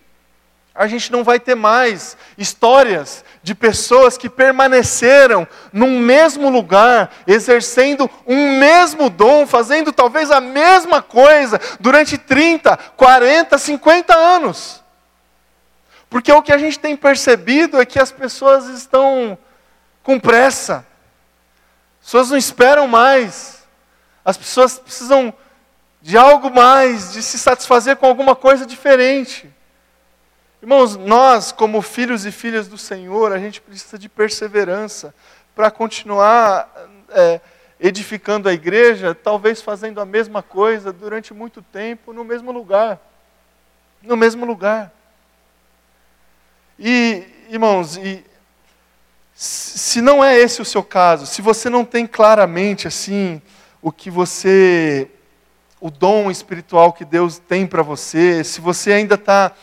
a 0.80 0.88
gente 0.88 1.12
não 1.12 1.26
vai 1.26 1.40
ter 1.40 1.56
mais 1.56 2.16
histórias 2.38 3.26
de 3.44 3.54
pessoas 3.54 4.18
que 4.18 4.30
permaneceram 4.30 5.46
num 5.74 6.00
mesmo 6.00 6.50
lugar, 6.50 7.12
exercendo 7.28 8.10
um 8.26 8.58
mesmo 8.58 9.10
dom, 9.10 9.46
fazendo 9.46 9.92
talvez 9.92 10.32
a 10.32 10.40
mesma 10.40 11.02
coisa 11.02 11.60
durante 11.82 12.18
30, 12.18 12.78
40, 12.96 13.58
50 13.58 14.16
anos. 14.16 14.82
Porque 16.10 16.32
o 16.32 16.42
que 16.42 16.54
a 16.54 16.58
gente 16.58 16.80
tem 16.80 16.96
percebido 16.96 17.80
é 17.80 17.86
que 17.86 18.00
as 18.00 18.12
pessoas 18.12 18.66
estão 18.68 19.38
com 20.02 20.18
pressa, 20.18 20.88
as 22.00 22.06
pessoas 22.06 22.30
não 22.30 22.38
esperam 22.38 22.88
mais, 22.88 23.68
as 24.24 24.38
pessoas 24.38 24.80
precisam 24.80 25.34
de 26.02 26.18
algo 26.18 26.50
mais, 26.50 27.14
de 27.14 27.22
se 27.22 27.38
satisfazer 27.38 27.98
com 27.98 28.06
alguma 28.06 28.36
coisa 28.36 28.66
diferente. 28.66 29.50
Irmãos, 30.62 30.96
nós, 30.98 31.52
como 31.52 31.82
filhos 31.82 32.26
e 32.26 32.32
filhas 32.32 32.68
do 32.68 32.78
Senhor, 32.78 33.32
a 33.32 33.40
gente 33.40 33.62
precisa 33.62 33.98
de 33.98 34.10
perseverança 34.10 35.14
para 35.56 35.72
continuar 35.72 36.70
é, 37.10 37.42
edificando 37.80 38.50
a 38.50 38.54
igreja, 38.54 39.16
talvez 39.16 39.62
fazendo 39.62 40.02
a 40.02 40.06
mesma 40.06 40.44
coisa 40.44 40.92
durante 40.92 41.34
muito 41.34 41.62
tempo, 41.62 42.12
no 42.12 42.24
mesmo 42.24 42.52
lugar. 42.52 43.00
No 44.02 44.18
mesmo 44.18 44.46
lugar. 44.46 44.92
E, 46.78 47.26
irmãos, 47.50 47.98
e, 47.98 48.26
se 49.34 50.02
não 50.02 50.24
é 50.24 50.38
esse 50.38 50.62
o 50.62 50.66
seu 50.66 50.84
caso, 50.84 51.26
se 51.26 51.42
você 51.42 51.70
não 51.70 51.86
tem 51.86 52.06
claramente 52.06 52.88
assim 52.88 53.42
o 53.82 53.92
que 53.92 54.10
você, 54.12 55.10
o 55.82 55.90
dom 55.90 56.30
espiritual 56.30 56.92
que 56.92 57.06
Deus 57.06 57.38
tem 57.40 57.66
para 57.66 57.82
você, 57.82 58.44
se 58.44 58.60
você 58.60 58.92
ainda 58.92 59.16
está 59.16 59.54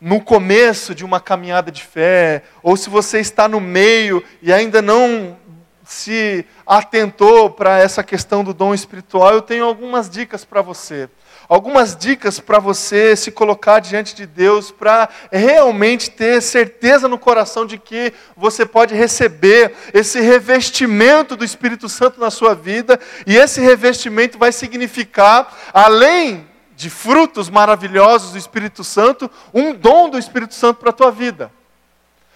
no 0.00 0.20
começo 0.20 0.94
de 0.94 1.04
uma 1.04 1.20
caminhada 1.20 1.70
de 1.70 1.84
fé, 1.84 2.42
ou 2.62 2.76
se 2.76 2.90
você 2.90 3.20
está 3.20 3.46
no 3.46 3.60
meio 3.60 4.22
e 4.42 4.52
ainda 4.52 4.82
não 4.82 5.36
se 5.84 6.44
atentou 6.66 7.50
para 7.50 7.78
essa 7.78 8.02
questão 8.02 8.42
do 8.42 8.52
dom 8.52 8.74
espiritual, 8.74 9.32
eu 9.32 9.42
tenho 9.42 9.64
algumas 9.64 10.10
dicas 10.10 10.44
para 10.44 10.62
você. 10.62 11.08
Algumas 11.52 11.94
dicas 11.94 12.40
para 12.40 12.58
você 12.58 13.14
se 13.14 13.30
colocar 13.30 13.78
diante 13.78 14.14
de 14.14 14.24
Deus, 14.24 14.70
para 14.70 15.06
realmente 15.30 16.10
ter 16.10 16.40
certeza 16.40 17.06
no 17.06 17.18
coração 17.18 17.66
de 17.66 17.76
que 17.76 18.14
você 18.34 18.64
pode 18.64 18.94
receber 18.94 19.74
esse 19.92 20.18
revestimento 20.18 21.36
do 21.36 21.44
Espírito 21.44 21.90
Santo 21.90 22.18
na 22.18 22.30
sua 22.30 22.54
vida, 22.54 22.98
e 23.26 23.36
esse 23.36 23.60
revestimento 23.60 24.38
vai 24.38 24.50
significar, 24.50 25.54
além 25.74 26.48
de 26.74 26.88
frutos 26.88 27.50
maravilhosos 27.50 28.32
do 28.32 28.38
Espírito 28.38 28.82
Santo, 28.82 29.30
um 29.52 29.74
dom 29.74 30.08
do 30.08 30.18
Espírito 30.18 30.54
Santo 30.54 30.78
para 30.78 30.88
a 30.88 30.94
tua 30.94 31.10
vida. 31.10 31.52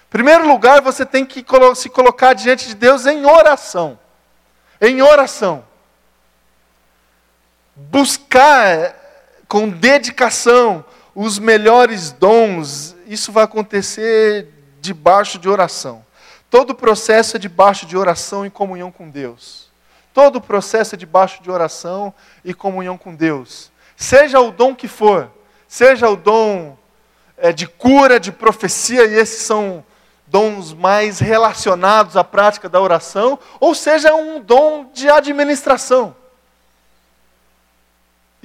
Em 0.08 0.10
primeiro 0.10 0.46
lugar, 0.46 0.82
você 0.82 1.06
tem 1.06 1.24
que 1.24 1.42
se 1.74 1.88
colocar 1.88 2.34
diante 2.34 2.68
de 2.68 2.74
Deus 2.74 3.06
em 3.06 3.24
oração. 3.24 3.98
Em 4.78 5.00
oração. 5.00 5.64
Buscar 7.74 9.05
com 9.48 9.68
dedicação 9.68 10.84
os 11.14 11.38
melhores 11.38 12.12
dons, 12.12 12.94
isso 13.06 13.32
vai 13.32 13.44
acontecer 13.44 14.48
debaixo 14.80 15.38
de 15.38 15.48
oração. 15.48 16.04
Todo 16.50 16.74
processo 16.74 17.36
é 17.36 17.40
debaixo 17.40 17.86
de 17.86 17.96
oração 17.96 18.44
e 18.44 18.50
comunhão 18.50 18.92
com 18.92 19.08
Deus. 19.08 19.70
Todo 20.12 20.40
processo 20.40 20.94
é 20.94 20.98
debaixo 20.98 21.42
de 21.42 21.50
oração 21.50 22.12
e 22.44 22.54
comunhão 22.54 22.96
com 22.96 23.14
Deus. 23.14 23.70
Seja 23.96 24.40
o 24.40 24.50
dom 24.50 24.74
que 24.74 24.88
for, 24.88 25.30
seja 25.66 26.08
o 26.08 26.16
dom 26.16 26.76
é, 27.36 27.52
de 27.52 27.66
cura, 27.66 28.20
de 28.20 28.32
profecia, 28.32 29.04
e 29.04 29.14
esses 29.14 29.42
são 29.42 29.84
dons 30.26 30.72
mais 30.72 31.18
relacionados 31.18 32.16
à 32.16 32.24
prática 32.24 32.68
da 32.68 32.80
oração, 32.80 33.38
ou 33.60 33.74
seja 33.74 34.14
um 34.14 34.40
dom 34.40 34.90
de 34.92 35.08
administração. 35.08 36.14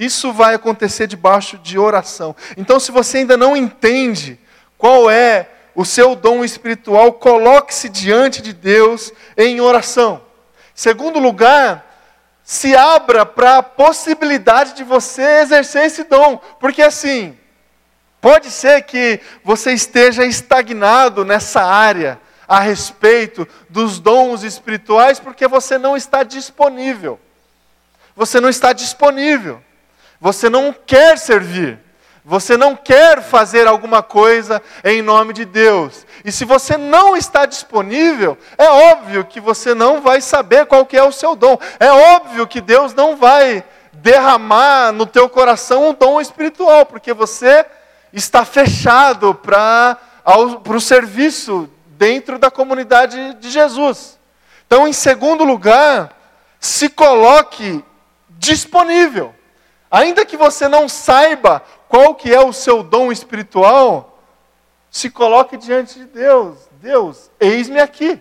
Isso 0.01 0.33
vai 0.33 0.55
acontecer 0.55 1.05
debaixo 1.05 1.57
de 1.59 1.77
oração. 1.77 2.35
Então, 2.57 2.79
se 2.79 2.91
você 2.91 3.19
ainda 3.19 3.37
não 3.37 3.55
entende 3.55 4.39
qual 4.77 5.09
é 5.09 5.47
o 5.75 5.85
seu 5.85 6.15
dom 6.15 6.43
espiritual, 6.43 7.13
coloque-se 7.13 7.87
diante 7.87 8.41
de 8.41 8.51
Deus 8.51 9.13
em 9.37 9.61
oração. 9.61 10.21
Segundo 10.73 11.19
lugar, 11.19 11.85
se 12.43 12.75
abra 12.75 13.25
para 13.25 13.59
a 13.59 13.63
possibilidade 13.63 14.73
de 14.73 14.83
você 14.83 15.41
exercer 15.41 15.85
esse 15.85 16.03
dom, 16.03 16.41
porque 16.59 16.81
assim, 16.81 17.37
Pode 18.21 18.51
ser 18.51 18.83
que 18.83 19.19
você 19.43 19.73
esteja 19.73 20.23
estagnado 20.23 21.25
nessa 21.25 21.63
área 21.63 22.21
a 22.47 22.59
respeito 22.59 23.47
dos 23.67 23.99
dons 23.99 24.43
espirituais 24.43 25.19
porque 25.19 25.47
você 25.47 25.79
não 25.79 25.97
está 25.97 26.21
disponível. 26.21 27.19
Você 28.15 28.39
não 28.39 28.47
está 28.47 28.73
disponível. 28.73 29.59
Você 30.21 30.49
não 30.49 30.71
quer 30.71 31.17
servir. 31.17 31.79
Você 32.23 32.55
não 32.55 32.75
quer 32.75 33.23
fazer 33.23 33.65
alguma 33.65 34.03
coisa 34.03 34.61
em 34.83 35.01
nome 35.01 35.33
de 35.33 35.43
Deus. 35.43 36.05
E 36.23 36.31
se 36.31 36.45
você 36.45 36.77
não 36.77 37.17
está 37.17 37.47
disponível, 37.47 38.37
é 38.55 38.69
óbvio 38.69 39.25
que 39.25 39.39
você 39.39 39.73
não 39.73 39.99
vai 39.99 40.21
saber 40.21 40.67
qual 40.67 40.85
que 40.85 40.95
é 40.95 41.03
o 41.03 41.11
seu 41.11 41.35
dom. 41.35 41.57
É 41.79 41.91
óbvio 41.91 42.45
que 42.45 42.61
Deus 42.61 42.93
não 42.93 43.17
vai 43.17 43.63
derramar 43.91 44.91
no 44.91 45.07
teu 45.07 45.27
coração 45.27 45.89
um 45.89 45.93
dom 45.95 46.21
espiritual, 46.21 46.85
porque 46.85 47.11
você 47.11 47.65
está 48.13 48.45
fechado 48.45 49.33
para 49.33 49.97
o 50.69 50.79
serviço 50.79 51.67
dentro 51.97 52.37
da 52.37 52.51
comunidade 52.51 53.33
de 53.39 53.49
Jesus. 53.49 54.19
Então, 54.67 54.87
em 54.87 54.93
segundo 54.93 55.43
lugar, 55.43 56.15
se 56.59 56.87
coloque 56.87 57.83
disponível. 58.29 59.33
Ainda 59.91 60.25
que 60.25 60.37
você 60.37 60.69
não 60.69 60.87
saiba 60.87 61.61
qual 61.89 62.15
que 62.15 62.33
é 62.33 62.39
o 62.39 62.53
seu 62.53 62.81
dom 62.81 63.11
espiritual, 63.11 64.17
se 64.89 65.09
coloque 65.09 65.57
diante 65.57 65.99
de 65.99 66.05
Deus. 66.05 66.57
Deus, 66.81 67.29
eis-me 67.37 67.79
aqui. 67.79 68.19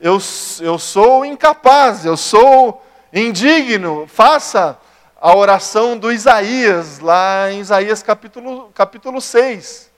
Eu, 0.00 0.18
eu 0.60 0.78
sou 0.78 1.24
incapaz, 1.24 2.04
eu 2.04 2.16
sou 2.16 2.84
indigno. 3.12 4.06
Faça 4.06 4.78
a 5.20 5.34
oração 5.34 5.98
do 5.98 6.12
Isaías, 6.12 7.00
lá 7.00 7.50
em 7.50 7.60
Isaías 7.60 8.02
capítulo, 8.02 8.70
capítulo 8.72 9.20
6. 9.20 9.90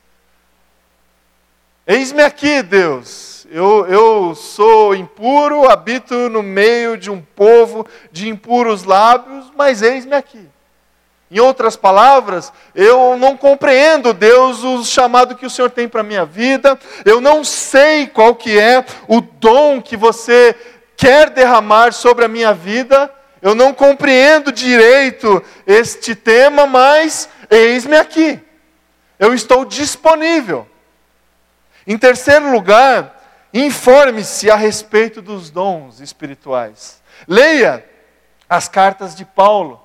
Eis-me 1.87 2.23
aqui, 2.23 2.63
Deus. 2.63 3.38
Eu, 3.51 3.87
eu 3.87 4.35
sou 4.35 4.95
impuro, 4.95 5.71
habito 5.71 6.29
no 6.29 6.43
meio 6.43 6.99
de 6.99 7.11
um 7.11 7.19
povo 7.19 7.87
de 8.13 8.29
impuros 8.29 8.85
lábios, 8.85 9.51
mas 9.57 9.81
eis-me 9.81 10.15
aqui. 10.15 10.47
Em 11.31 11.41
outras 11.41 11.75
palavras, 11.75 12.53
eu 12.75 13.17
não 13.17 13.39
compreendo, 13.39 14.13
Deus, 14.13 14.63
o 14.63 14.85
chamado 14.85 15.35
que 15.35 15.47
o 15.47 15.51
Senhor 15.51 15.71
tem 15.71 15.89
para 15.89 16.03
a 16.03 16.05
minha 16.05 16.27
vida, 16.27 16.79
eu 17.07 17.23
não 17.23 17.43
sei 17.43 18.07
qual 18.07 18.35
que 18.35 18.59
é 18.59 18.85
o 19.07 19.23
dom 19.23 19.81
que 19.81 19.97
você 19.97 20.55
quer 20.95 21.31
derramar 21.31 21.95
sobre 21.95 22.27
a 22.27 22.29
minha 22.29 22.53
vida, 22.53 23.11
eu 23.41 23.55
não 23.55 23.73
compreendo 23.73 24.53
direito 24.53 25.43
este 25.67 26.15
tema, 26.15 26.67
mas 26.67 27.31
eis-me 27.49 27.97
aqui. 27.97 28.39
Eu 29.19 29.33
estou 29.33 29.65
disponível. 29.65 30.67
Em 31.87 31.97
terceiro 31.97 32.53
lugar, 32.53 33.18
informe-se 33.53 34.51
a 34.51 34.57
respeito 34.57 35.23
dos 35.23 35.51
dons 35.51 36.01
espirituais. 36.01 37.03
Leia 37.27 37.85
as 38.49 38.69
cartas 38.69 39.15
de 39.15 39.25
Paulo. 39.25 39.81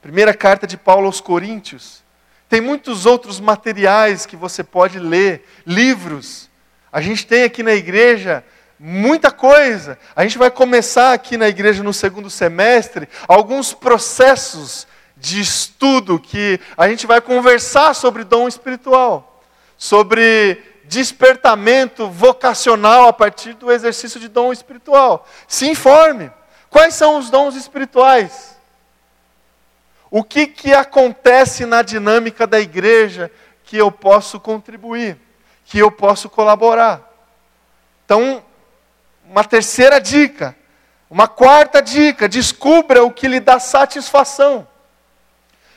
Primeira 0.00 0.32
carta 0.32 0.66
de 0.66 0.76
Paulo 0.76 1.06
aos 1.06 1.20
Coríntios. 1.20 2.02
Tem 2.48 2.60
muitos 2.60 3.04
outros 3.04 3.40
materiais 3.40 4.24
que 4.24 4.36
você 4.36 4.64
pode 4.64 4.98
ler, 4.98 5.44
livros. 5.66 6.48
A 6.90 7.00
gente 7.00 7.26
tem 7.26 7.42
aqui 7.42 7.62
na 7.62 7.74
igreja 7.74 8.42
muita 8.78 9.30
coisa. 9.30 9.98
A 10.16 10.22
gente 10.22 10.38
vai 10.38 10.50
começar 10.50 11.12
aqui 11.12 11.36
na 11.36 11.48
igreja 11.48 11.82
no 11.82 11.92
segundo 11.92 12.30
semestre 12.30 13.08
alguns 13.26 13.74
processos 13.74 14.86
de 15.16 15.40
estudo 15.40 16.18
que 16.18 16.60
a 16.76 16.88
gente 16.88 17.06
vai 17.06 17.20
conversar 17.20 17.94
sobre 17.94 18.24
dom 18.24 18.46
espiritual, 18.46 19.42
sobre 19.76 20.62
despertamento 20.88 22.08
vocacional 22.08 23.06
a 23.06 23.12
partir 23.12 23.52
do 23.54 23.70
exercício 23.70 24.18
de 24.18 24.26
dom 24.26 24.52
espiritual. 24.52 25.26
Se 25.46 25.68
informe. 25.68 26.30
Quais 26.70 26.94
são 26.94 27.18
os 27.18 27.30
dons 27.30 27.54
espirituais? 27.54 28.56
O 30.10 30.24
que, 30.24 30.46
que 30.46 30.72
acontece 30.72 31.66
na 31.66 31.82
dinâmica 31.82 32.46
da 32.46 32.58
igreja 32.58 33.30
que 33.64 33.76
eu 33.76 33.92
posso 33.92 34.40
contribuir, 34.40 35.18
que 35.64 35.78
eu 35.78 35.90
posso 35.90 36.30
colaborar? 36.30 37.02
Então, 38.04 38.42
uma 39.24 39.44
terceira 39.44 40.00
dica, 40.00 40.56
uma 41.10 41.28
quarta 41.28 41.82
dica: 41.82 42.28
descubra 42.28 43.04
o 43.04 43.10
que 43.10 43.28
lhe 43.28 43.40
dá 43.40 43.58
satisfação. 43.58 44.66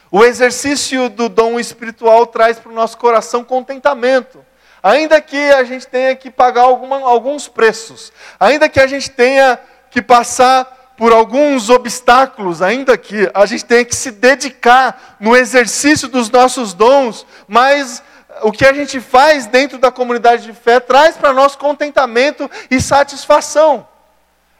O 0.10 0.26
exercício 0.26 1.10
do 1.10 1.30
dom 1.30 1.60
espiritual 1.60 2.28
traz 2.28 2.60
para 2.60 2.72
o 2.72 2.76
nosso 2.76 2.98
coração 2.98 3.44
contentamento. 3.44 4.46
Ainda 4.84 5.22
que 5.22 5.38
a 5.38 5.64
gente 5.64 5.88
tenha 5.88 6.16
que 6.16 6.32
pagar 6.32 6.62
alguma, 6.62 6.98
alguns 7.02 7.48
preços, 7.48 8.12
ainda 8.40 8.68
que 8.68 8.80
a 8.80 8.88
gente 8.88 9.12
tenha 9.12 9.60
que 9.90 10.02
passar 10.02 10.94
por 10.98 11.12
alguns 11.12 11.70
obstáculos, 11.70 12.62
ainda 12.62 12.98
que 12.98 13.30
a 13.34 13.46
gente 13.46 13.66
tenha 13.66 13.84
que 13.86 13.96
se 13.96 14.12
dedicar 14.12 15.18
no 15.20 15.36
exercício 15.36 16.08
dos 16.08 16.30
nossos 16.30 16.74
dons, 16.74 17.26
mas 17.48 18.04
o 18.42 18.52
que 18.52 18.66
a 18.66 18.74
gente 18.74 19.00
faz 19.00 19.46
dentro 19.46 19.78
da 19.78 19.92
comunidade 19.92 20.44
de 20.44 20.54
fé 20.54 20.80
traz 20.80 21.18
para 21.18 21.34
nós 21.34 21.56
contentamento 21.56 22.50
e 22.70 22.82
satisfação. 22.82 23.88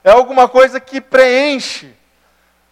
É 0.04 0.12
alguma 0.12 0.48
coisa 0.48 0.80
que 0.80 1.00
preenche 1.00 1.94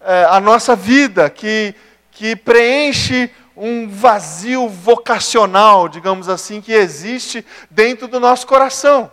é, 0.02 0.26
a 0.30 0.40
nossa 0.40 0.76
vida, 0.76 1.30
que, 1.30 1.76
que 2.12 2.36
preenche 2.36 3.32
um 3.60 3.90
vazio 3.90 4.70
vocacional, 4.70 5.90
digamos 5.90 6.30
assim, 6.30 6.62
que 6.62 6.72
existe 6.72 7.46
dentro 7.70 8.08
do 8.08 8.20
nosso 8.20 8.48
coração. 8.48 9.12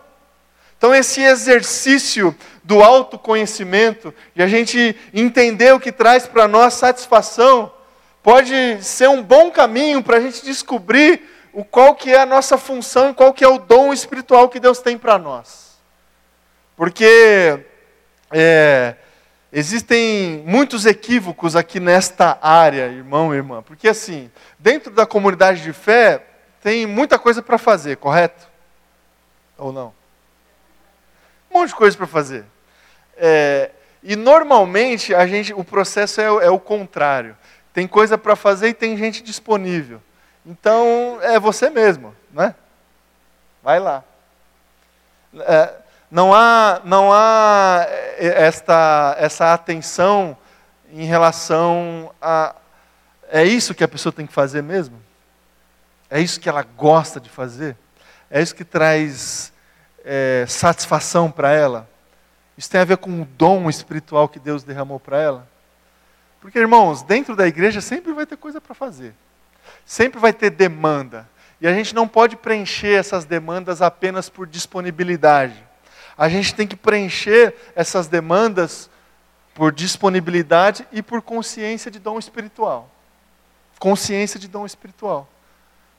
Então, 0.77 0.95
esse 0.95 1.21
exercício 1.21 2.33
do 2.63 2.81
autoconhecimento 2.81 4.13
e 4.35 4.41
a 4.41 4.47
gente 4.47 4.95
entender 5.13 5.73
o 5.73 5.79
que 5.79 5.91
traz 5.91 6.25
para 6.25 6.47
nós 6.47 6.75
satisfação, 6.75 7.71
pode 8.23 8.81
ser 8.81 9.09
um 9.09 9.21
bom 9.21 9.51
caminho 9.51 10.01
para 10.01 10.17
a 10.17 10.21
gente 10.21 10.45
descobrir 10.45 11.21
o 11.51 11.65
qual 11.65 11.95
que 11.95 12.13
é 12.13 12.19
a 12.19 12.25
nossa 12.25 12.57
função 12.57 13.13
qual 13.13 13.33
que 13.33 13.43
é 13.43 13.47
o 13.47 13.57
dom 13.57 13.91
espiritual 13.91 14.47
que 14.47 14.59
Deus 14.59 14.79
tem 14.79 14.97
para 14.97 15.17
nós. 15.17 15.77
Porque 16.75 17.59
é, 18.31 18.95
existem 19.51 20.43
muitos 20.45 20.85
equívocos 20.85 21.55
aqui 21.55 21.79
nesta 21.79 22.37
área, 22.41 22.87
irmão 22.87 23.33
e 23.33 23.37
irmã, 23.37 23.61
porque 23.61 23.87
assim, 23.87 24.31
dentro 24.59 24.91
da 24.91 25.05
comunidade 25.05 25.63
de 25.63 25.73
fé, 25.73 26.23
tem 26.61 26.85
muita 26.85 27.17
coisa 27.17 27.41
para 27.41 27.57
fazer, 27.57 27.97
correto? 27.97 28.47
Ou 29.57 29.71
não? 29.71 29.93
Um 31.49 31.59
monte 31.59 31.69
de 31.69 31.75
coisa 31.75 31.95
para 31.95 32.07
fazer. 32.07 32.45
É, 33.15 33.71
e 34.03 34.15
normalmente 34.15 35.15
a 35.15 35.25
gente, 35.25 35.53
o 35.53 35.63
processo 35.63 36.21
é, 36.21 36.25
é 36.25 36.49
o 36.49 36.59
contrário. 36.59 37.37
Tem 37.73 37.87
coisa 37.87 38.17
para 38.17 38.35
fazer 38.35 38.69
e 38.69 38.73
tem 38.73 38.97
gente 38.97 39.23
disponível. 39.23 40.01
Então 40.45 41.19
é 41.21 41.39
você 41.39 41.69
mesmo, 41.69 42.15
né? 42.31 42.55
Vai 43.61 43.79
lá. 43.79 44.03
É, 45.39 45.73
não 46.09 46.33
há, 46.33 46.81
não 46.85 47.11
há 47.11 47.85
é, 47.87 48.45
esta, 48.45 49.15
essa 49.19 49.53
atenção 49.53 50.37
em 50.91 51.05
relação 51.05 52.13
a. 52.21 52.55
É 53.29 53.43
isso 53.43 53.75
que 53.75 53.83
a 53.83 53.87
pessoa 53.87 54.13
tem 54.13 54.25
que 54.25 54.31
fazer 54.31 54.63
mesmo? 54.63 55.01
É 56.09 56.21
isso 56.21 56.39
que 56.39 56.47
ela 56.47 56.63
gosta 56.63 57.19
de 57.19 57.29
fazer? 57.29 57.75
É 58.31 58.41
isso 58.41 58.55
que 58.55 58.63
traz 58.63 59.51
é, 60.05 60.45
satisfação 60.47 61.29
para 61.29 61.51
ela? 61.51 61.89
Isso 62.57 62.69
tem 62.69 62.79
a 62.79 62.85
ver 62.85 62.97
com 62.97 63.21
o 63.21 63.25
dom 63.25 63.69
espiritual 63.69 64.29
que 64.29 64.39
Deus 64.39 64.63
derramou 64.63 64.99
para 64.99 65.21
ela? 65.21 65.47
Porque, 66.39 66.57
irmãos, 66.57 67.03
dentro 67.03 67.35
da 67.35 67.45
igreja 67.45 67.81
sempre 67.81 68.13
vai 68.13 68.25
ter 68.25 68.37
coisa 68.37 68.61
para 68.61 68.73
fazer, 68.73 69.13
sempre 69.85 70.19
vai 70.19 70.31
ter 70.31 70.49
demanda. 70.49 71.27
E 71.59 71.67
a 71.67 71.73
gente 71.73 71.93
não 71.93 72.07
pode 72.07 72.37
preencher 72.37 72.93
essas 72.93 73.25
demandas 73.25 73.81
apenas 73.81 74.29
por 74.29 74.47
disponibilidade. 74.47 75.66
A 76.17 76.27
gente 76.27 76.55
tem 76.55 76.65
que 76.65 76.75
preencher 76.75 77.53
essas 77.75 78.07
demandas 78.07 78.89
por 79.53 79.71
disponibilidade 79.71 80.87
e 80.91 81.01
por 81.01 81.21
consciência 81.21 81.91
de 81.91 81.99
dom 81.99 82.17
espiritual. 82.17 82.89
Consciência 83.79 84.39
de 84.39 84.47
dom 84.47 84.65
espiritual. 84.65 85.27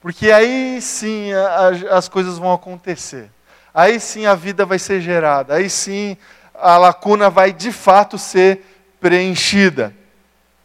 Porque 0.01 0.31
aí 0.31 0.81
sim 0.81 1.33
a, 1.33 1.97
as 1.97 2.09
coisas 2.09 2.39
vão 2.39 2.53
acontecer. 2.53 3.31
Aí 3.73 4.01
sim 4.01 4.27
a 4.27 4.35
vida 4.35 4.64
vai 4.64 4.79
ser 4.79 5.01
gerada. 5.01 5.55
Aí 5.55 5.69
sim 5.71 6.16
a 6.55 6.77
lacuna 6.77 7.31
vai 7.31 7.53
de 7.53 7.71
fato 7.71 8.19
ser 8.19 8.64
preenchida. 9.01 9.95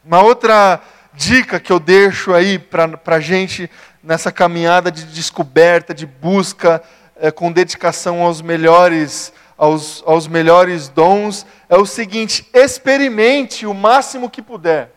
Uma 0.04 0.22
outra 0.22 0.82
dica 1.14 1.60
que 1.60 1.72
eu 1.72 1.80
deixo 1.80 2.34
aí 2.34 2.58
para 2.58 3.00
a 3.06 3.20
gente 3.20 3.70
nessa 4.04 4.32
caminhada 4.32 4.92
de 4.92 5.04
descoberta, 5.06 5.94
de 5.94 6.06
busca 6.06 6.82
é, 7.16 7.32
com 7.32 7.52
dedicação 7.52 8.22
aos 8.22 8.42
melhores, 8.42 9.32
aos, 9.64 10.04
aos 10.06 10.28
melhores 10.28 10.90
dons, 10.90 11.46
é 11.70 11.78
o 11.78 11.86
seguinte: 11.86 12.50
experimente 12.54 13.66
o 13.66 13.74
máximo 13.74 14.30
que 14.30 14.42
puder. 14.42 14.92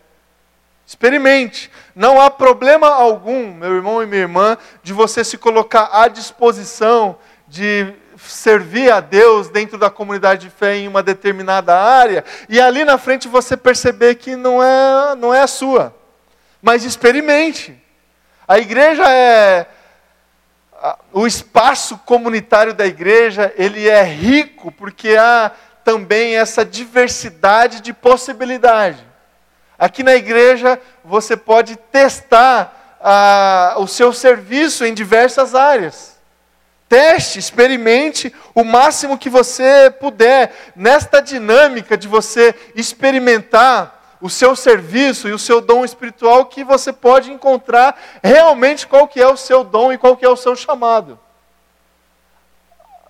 Experimente. 0.85 1.71
Não 1.95 2.19
há 2.19 2.29
problema 2.29 2.87
algum, 2.87 3.53
meu 3.53 3.75
irmão 3.75 4.03
e 4.03 4.05
minha 4.05 4.21
irmã, 4.21 4.57
de 4.83 4.91
você 4.91 5.23
se 5.23 5.37
colocar 5.37 5.89
à 5.93 6.09
disposição 6.09 7.17
de 7.47 7.93
servir 8.17 8.91
a 8.91 8.99
Deus 8.99 9.47
dentro 9.47 9.77
da 9.77 9.89
comunidade 9.89 10.41
de 10.41 10.49
fé 10.49 10.75
em 10.75 10.87
uma 10.87 11.01
determinada 11.01 11.77
área 11.77 12.25
e 12.49 12.59
ali 12.59 12.83
na 12.83 12.97
frente 12.97 13.27
você 13.27 13.55
perceber 13.55 14.15
que 14.15 14.35
não 14.35 14.61
é, 14.61 15.15
não 15.15 15.33
é 15.33 15.41
a 15.41 15.47
sua. 15.47 15.95
Mas 16.61 16.83
experimente. 16.83 17.77
A 18.45 18.59
igreja 18.59 19.09
é 19.09 19.67
o 21.11 21.25
espaço 21.25 21.97
comunitário 21.99 22.73
da 22.73 22.85
igreja, 22.85 23.53
ele 23.57 23.87
é 23.87 24.03
rico 24.03 24.71
porque 24.71 25.15
há 25.15 25.51
também 25.83 26.35
essa 26.35 26.63
diversidade 26.65 27.81
de 27.81 27.93
possibilidade. 27.93 29.05
Aqui 29.79 30.03
na 30.03 30.15
igreja 30.15 30.79
você 31.03 31.37
pode 31.37 31.75
testar 31.75 32.97
ah, 33.01 33.75
o 33.77 33.87
seu 33.87 34.11
serviço 34.11 34.85
em 34.85 34.93
diversas 34.93 35.55
áreas. 35.55 36.17
Teste, 36.89 37.37
experimente 37.37 38.33
o 38.55 38.63
máximo 38.63 39.17
que 39.17 39.29
você 39.29 39.89
puder 39.99 40.53
nesta 40.75 41.21
dinâmica 41.21 41.97
de 41.97 42.07
você 42.07 42.55
experimentar 42.75 43.96
o 44.19 44.29
seu 44.29 44.55
serviço 44.55 45.27
e 45.27 45.33
o 45.33 45.39
seu 45.39 45.61
dom 45.61 45.85
espiritual 45.85 46.45
que 46.45 46.63
você 46.63 46.91
pode 46.91 47.31
encontrar 47.31 47.99
realmente 48.23 48.87
qual 48.87 49.07
que 49.07 49.21
é 49.21 49.27
o 49.27 49.37
seu 49.37 49.63
dom 49.63 49.93
e 49.93 49.97
qual 49.97 50.17
que 50.17 50.25
é 50.25 50.29
o 50.29 50.35
seu 50.35 50.55
chamado. 50.55 51.19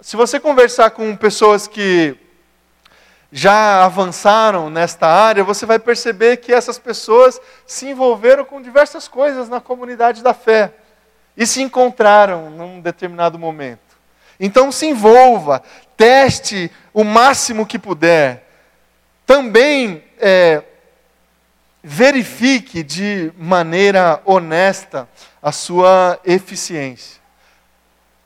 Se 0.01 0.16
você 0.16 0.39
conversar 0.39 0.91
com 0.91 1.16
pessoas 1.16 1.68
que 1.68 2.18
já 3.32 3.84
avançaram 3.84 4.70
nesta 4.70 5.08
área, 5.08 5.43
você 5.43 5.66
vai 5.66 5.80
perceber 5.80 6.38
que 6.38 6.53
essas 6.53 6.78
pessoas 6.78 7.41
se 7.66 7.88
envolveram 7.88 8.45
com 8.45 8.62
diversas 8.62 9.08
coisas 9.08 9.49
na 9.49 9.60
comunidade 9.60 10.24
da 10.24 10.34
fé 10.34 10.74
e 11.36 11.45
se 11.45 11.62
encontraram 11.62 12.49
num 12.49 12.80
determinado 12.80 13.38
momento. 13.38 13.97
Então 14.39 14.72
se 14.72 14.86
envolva, 14.86 15.64
teste 15.95 16.72
o 16.93 17.03
máximo 17.03 17.66
que 17.66 17.80
puder. 17.80 18.47
Também 19.26 20.03
é, 20.20 20.64
verifique 21.90 22.84
de 22.84 23.32
maneira 23.38 24.22
honesta 24.26 25.08
a 25.42 25.54
sua 25.54 26.20
eficiência. 26.26 27.22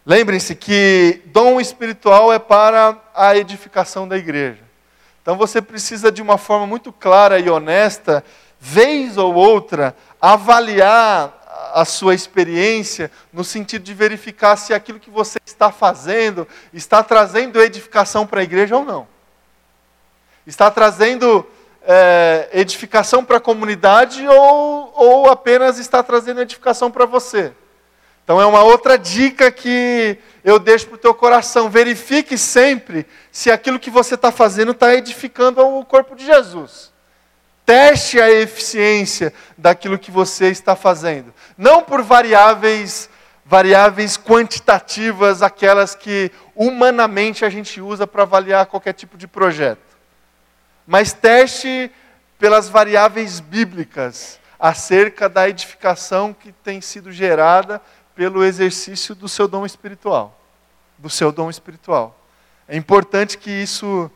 Lembrem-se 0.04 0.56
que 0.56 1.22
dom 1.28 1.62
espiritual 1.62 2.34
é 2.34 2.40
para 2.40 2.98
a 3.14 3.38
edificação 3.38 4.08
da 4.08 4.18
igreja. 4.18 4.64
Então 5.22 5.38
você 5.38 5.62
precisa, 5.62 6.12
de 6.12 6.24
uma 6.24 6.40
forma 6.40 6.66
muito 6.66 6.92
clara 6.92 7.38
e 7.38 7.52
honesta, 7.52 8.26
vez 8.60 9.16
ou 9.16 9.36
outra, 9.36 9.96
avaliar 10.20 11.72
a 11.76 11.86
sua 11.86 12.16
experiência 12.16 13.12
no 13.32 13.44
sentido 13.44 13.84
de 13.84 13.94
verificar 13.94 14.56
se 14.56 14.74
aquilo 14.74 15.00
que 15.00 15.12
você 15.12 15.38
está 15.46 15.72
fazendo 15.72 16.48
está 16.74 17.04
trazendo 17.04 17.62
edificação 17.62 18.26
para 18.26 18.40
a 18.40 18.44
igreja 18.44 18.76
ou 18.76 18.84
não. 18.84 19.08
Está 20.48 20.72
trazendo 20.72 21.48
é, 21.84 22.50
edificação 22.54 23.24
para 23.24 23.38
a 23.38 23.42
comunidade 23.42 24.28
ou, 24.28 24.94
ou 24.96 25.30
apenas 25.30 25.78
está 25.78 26.04
trazendo 26.04 26.42
edificação 26.42 26.92
para 26.92 27.06
você. 27.06 27.54
Então 28.24 28.40
é 28.40 28.46
uma 28.46 28.64
outra 28.64 28.98
dica 28.98 29.52
que 29.52 30.18
eu 30.44 30.60
deixo 30.60 30.88
para 30.88 30.96
o 30.96 31.00
teu 31.00 31.14
coração. 31.14 31.70
Verifique 31.70 32.38
sempre 32.38 33.06
se 33.32 33.50
aquilo 33.52 33.80
que 33.80 33.90
você 33.90 34.16
está 34.16 34.32
fazendo 34.32 34.72
está 34.72 34.96
edificando 34.96 35.66
o 35.66 35.84
corpo 35.84 36.16
de 36.16 36.26
Jesus. 36.26 36.92
Teste 37.66 38.22
a 38.22 38.32
eficiência 38.32 39.34
daquilo 39.58 40.00
que 40.00 40.12
você 40.12 40.48
está 40.48 40.76
fazendo. 40.76 41.34
Não 41.58 41.84
por 41.84 42.02
variáveis, 42.02 43.10
variáveis 43.46 44.18
quantitativas, 44.18 45.42
aquelas 45.42 45.96
que 45.96 46.32
humanamente 46.56 47.44
a 47.44 47.50
gente 47.50 47.82
usa 47.82 48.06
para 48.06 48.24
avaliar 48.24 48.66
qualquer 48.66 48.94
tipo 48.94 49.18
de 49.18 49.28
projeto. 49.28 49.91
Mas 50.92 51.14
teste 51.14 51.90
pelas 52.38 52.68
variáveis 52.68 53.40
bíblicas 53.40 54.38
acerca 54.60 55.30
da 55.30 55.48
edificação 55.48 56.34
que 56.34 56.52
tem 56.52 56.82
sido 56.82 57.14
gerada 57.14 57.82
pelo 58.14 58.44
exercício 58.44 59.16
do 59.16 59.30
seu 59.30 59.48
dom 59.48 59.66
espiritual, 59.66 60.38
do 60.98 61.10
seu 61.10 61.32
dom 61.32 61.50
espiritual. 61.50 62.20
É 62.68 62.76
importante 62.76 63.38
que 63.38 63.50
isso 63.50 64.12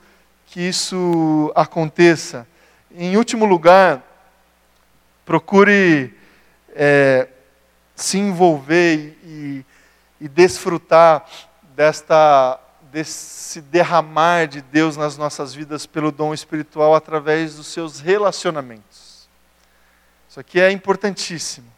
que 0.48 0.60
isso 0.60 1.50
aconteça. 1.56 2.46
Em 2.94 3.16
último 3.16 3.46
lugar, 3.46 4.04
procure 5.26 6.14
é, 6.76 7.30
se 7.96 8.18
envolver 8.18 9.18
e, 9.24 9.66
e 10.20 10.28
desfrutar 10.28 11.26
desta 11.74 12.60
desse 12.96 13.60
derramar 13.60 14.48
de 14.48 14.62
Deus 14.62 14.96
nas 14.96 15.18
nossas 15.18 15.54
vidas 15.54 15.86
pelo 15.86 16.14
dom 16.14 16.34
espiritual 16.34 16.96
através 16.96 17.56
dos 17.56 17.68
seus 17.68 18.00
relacionamentos. 18.00 19.28
Isso 20.30 20.40
aqui 20.40 20.62
é 20.62 20.72
importantíssimo. 20.72 21.70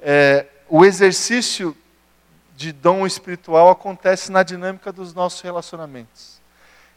É, 0.00 0.48
o 0.68 0.84
exercício 0.84 1.76
de 2.56 2.72
dom 2.72 3.06
espiritual 3.06 3.70
acontece 3.70 4.32
na 4.32 4.42
dinâmica 4.42 4.90
dos 4.90 5.14
nossos 5.14 5.40
relacionamentos. 5.40 6.40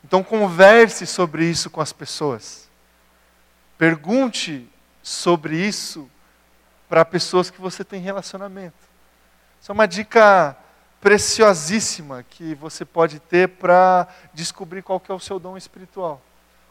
Então, 0.04 0.24
converse 0.24 1.06
sobre 1.06 1.46
isso 1.46 1.70
com 1.70 1.80
as 1.80 1.94
pessoas. 1.94 2.68
Pergunte 3.78 4.68
sobre 5.04 5.56
isso 5.56 6.10
para 6.90 7.06
pessoas 7.06 7.52
que 7.52 7.62
você 7.62 7.84
tem 7.84 8.02
relacionamento. 8.02 8.74
Isso 9.62 9.72
é 9.72 9.74
uma 9.74 9.88
dica 9.88 10.58
preciosíssima 11.04 12.24
que 12.24 12.56
você 12.56 12.86
pode 12.86 13.20
ter 13.20 13.50
para 13.50 14.08
descobrir 14.34 14.82
qual 14.82 15.02
que 15.02 15.12
é 15.12 15.14
o 15.14 15.20
seu 15.20 15.38
dom 15.38 15.58
espiritual. 15.58 16.22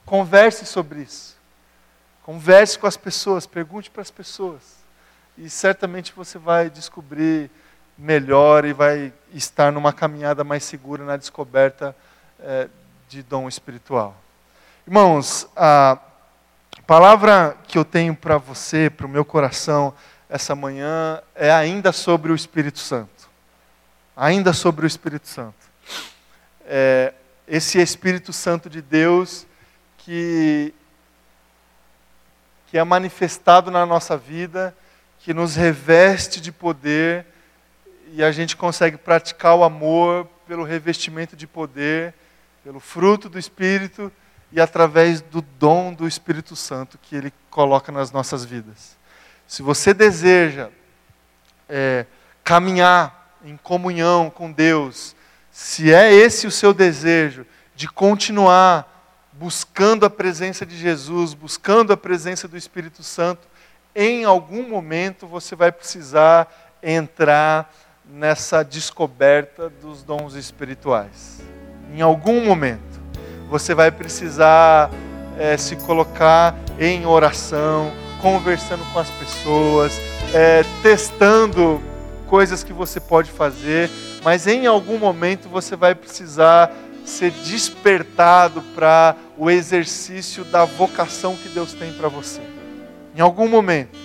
Converse 0.06 0.64
sobre 0.64 1.02
isso. 1.02 1.36
Converse 2.22 2.78
com 2.78 2.86
as 2.86 2.96
pessoas, 2.96 3.46
pergunte 3.46 3.90
para 3.90 4.00
as 4.00 4.10
pessoas 4.10 4.82
e 5.36 5.50
certamente 5.50 6.14
você 6.16 6.38
vai 6.38 6.70
descobrir 6.70 7.50
melhor 7.98 8.64
e 8.64 8.72
vai 8.72 9.12
estar 9.34 9.70
numa 9.70 9.92
caminhada 9.92 10.42
mais 10.42 10.64
segura 10.64 11.04
na 11.04 11.18
descoberta 11.18 11.94
é, 12.40 12.68
de 13.10 13.22
dom 13.22 13.46
espiritual. 13.48 14.16
Irmãos, 14.86 15.46
A 15.54 15.98
palavra 16.86 17.56
que 17.68 17.76
eu 17.76 17.84
tenho 17.84 18.16
para 18.16 18.38
você, 18.38 18.88
para 18.88 19.06
o 19.06 19.08
meu 19.08 19.26
coração, 19.26 19.92
essa 20.28 20.54
manhã, 20.54 21.20
é 21.34 21.52
ainda 21.52 21.92
sobre 21.92 22.32
o 22.32 22.34
Espírito 22.34 22.78
Santo. 22.78 23.11
Ainda 24.16 24.52
sobre 24.52 24.84
o 24.84 24.86
Espírito 24.86 25.26
Santo. 25.26 25.54
É, 26.64 27.14
esse 27.46 27.80
Espírito 27.80 28.32
Santo 28.32 28.68
de 28.68 28.82
Deus 28.82 29.46
que, 29.98 30.74
que 32.66 32.78
é 32.78 32.84
manifestado 32.84 33.70
na 33.70 33.86
nossa 33.86 34.16
vida, 34.16 34.76
que 35.18 35.32
nos 35.32 35.54
reveste 35.54 36.40
de 36.40 36.52
poder 36.52 37.26
e 38.12 38.22
a 38.22 38.30
gente 38.30 38.56
consegue 38.56 38.96
praticar 38.96 39.54
o 39.54 39.64
amor 39.64 40.26
pelo 40.46 40.64
revestimento 40.64 41.34
de 41.34 41.46
poder, 41.46 42.14
pelo 42.62 42.80
fruto 42.80 43.28
do 43.28 43.38
Espírito 43.38 44.12
e 44.50 44.60
através 44.60 45.22
do 45.22 45.40
dom 45.40 45.94
do 45.94 46.06
Espírito 46.06 46.54
Santo 46.54 46.98
que 46.98 47.16
Ele 47.16 47.32
coloca 47.48 47.90
nas 47.90 48.12
nossas 48.12 48.44
vidas. 48.44 48.96
Se 49.46 49.62
você 49.62 49.94
deseja 49.94 50.68
é, 51.68 52.04
caminhar 52.44 53.21
em 53.44 53.56
comunhão 53.56 54.30
com 54.30 54.50
Deus, 54.50 55.14
se 55.50 55.92
é 55.92 56.12
esse 56.12 56.46
o 56.46 56.50
seu 56.50 56.72
desejo 56.72 57.44
de 57.74 57.88
continuar 57.88 58.88
buscando 59.32 60.06
a 60.06 60.10
presença 60.10 60.64
de 60.64 60.76
Jesus, 60.76 61.34
buscando 61.34 61.92
a 61.92 61.96
presença 61.96 62.46
do 62.46 62.56
Espírito 62.56 63.02
Santo, 63.02 63.48
em 63.94 64.24
algum 64.24 64.68
momento 64.68 65.26
você 65.26 65.54
vai 65.54 65.72
precisar 65.72 66.78
entrar 66.82 67.72
nessa 68.08 68.62
descoberta 68.62 69.68
dos 69.68 70.02
dons 70.02 70.34
espirituais. 70.34 71.40
Em 71.94 72.00
algum 72.00 72.44
momento 72.44 73.00
você 73.48 73.74
vai 73.74 73.90
precisar 73.90 74.90
é, 75.38 75.56
se 75.56 75.76
colocar 75.76 76.54
em 76.78 77.04
oração, 77.04 77.92
conversando 78.20 78.84
com 78.92 78.98
as 78.98 79.10
pessoas, 79.10 79.92
é, 80.32 80.64
testando 80.82 81.82
coisas 82.32 82.64
que 82.64 82.72
você 82.72 82.98
pode 82.98 83.30
fazer, 83.30 83.90
mas 84.24 84.46
em 84.46 84.66
algum 84.66 84.96
momento 84.96 85.50
você 85.50 85.76
vai 85.76 85.94
precisar 85.94 86.74
ser 87.04 87.30
despertado 87.30 88.62
para 88.74 89.14
o 89.36 89.50
exercício 89.50 90.42
da 90.44 90.64
vocação 90.64 91.36
que 91.36 91.50
Deus 91.50 91.74
tem 91.74 91.92
para 91.92 92.08
você. 92.08 92.40
Em 93.14 93.20
algum 93.20 93.46
momento. 93.46 93.98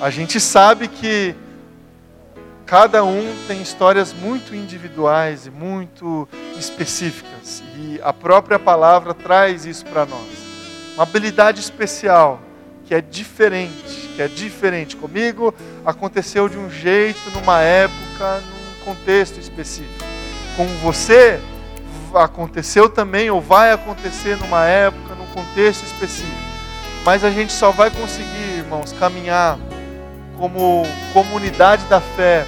A 0.00 0.10
gente 0.10 0.40
sabe 0.40 0.88
que 0.88 1.32
cada 2.66 3.04
um 3.04 3.32
tem 3.46 3.62
histórias 3.62 4.12
muito 4.12 4.52
individuais 4.52 5.46
e 5.46 5.50
muito 5.52 6.28
específicas. 6.58 7.62
E 7.76 8.00
a 8.02 8.12
própria 8.12 8.58
palavra 8.58 9.14
traz 9.14 9.64
isso 9.64 9.86
para 9.86 10.04
nós. 10.04 10.26
Uma 10.94 11.04
habilidade 11.04 11.60
especial 11.60 12.40
que 12.84 12.96
é 12.96 13.00
diferente, 13.00 13.99
que 14.14 14.22
é 14.22 14.28
diferente. 14.28 14.96
Comigo 14.96 15.54
aconteceu 15.84 16.48
de 16.48 16.58
um 16.58 16.70
jeito, 16.70 17.18
numa 17.34 17.60
época, 17.60 18.40
num 18.40 18.84
contexto 18.84 19.38
específico. 19.38 20.04
Com 20.56 20.66
você 20.82 21.40
aconteceu 22.14 22.88
também 22.88 23.30
ou 23.30 23.40
vai 23.40 23.72
acontecer 23.72 24.36
numa 24.36 24.64
época, 24.64 25.14
num 25.14 25.26
contexto 25.26 25.84
específico. 25.84 26.50
Mas 27.04 27.24
a 27.24 27.30
gente 27.30 27.52
só 27.52 27.70
vai 27.70 27.90
conseguir, 27.90 28.58
irmãos, 28.58 28.92
caminhar 28.98 29.58
como 30.36 30.84
comunidade 31.12 31.84
da 31.84 32.00
fé 32.00 32.44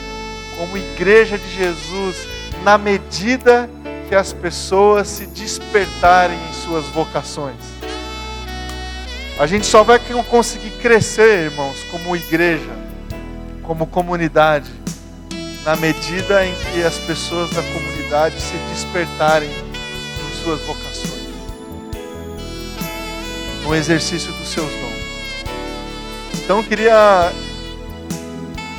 como 0.62 0.76
igreja 0.76 1.36
de 1.36 1.48
Jesus, 1.48 2.28
na 2.62 2.78
medida 2.78 3.68
que 4.08 4.14
as 4.14 4.32
pessoas 4.32 5.08
se 5.08 5.26
despertarem 5.26 6.38
em 6.48 6.52
suas 6.52 6.86
vocações. 6.86 7.56
A 9.42 9.46
gente 9.48 9.66
só 9.66 9.82
vai 9.82 9.98
conseguir 10.30 10.70
crescer, 10.80 11.50
irmãos, 11.50 11.82
como 11.90 12.14
igreja, 12.14 12.70
como 13.64 13.88
comunidade, 13.88 14.70
na 15.64 15.74
medida 15.74 16.46
em 16.46 16.54
que 16.54 16.84
as 16.84 16.96
pessoas 16.98 17.50
da 17.50 17.60
comunidade 17.60 18.40
se 18.40 18.56
despertarem 18.72 19.50
em 19.50 20.44
suas 20.44 20.60
vocações, 20.60 21.26
no 23.64 23.74
exercício 23.74 24.32
dos 24.32 24.46
seus 24.46 24.70
dons. 24.70 25.50
Então 26.34 26.58
eu 26.58 26.64
queria 26.64 27.32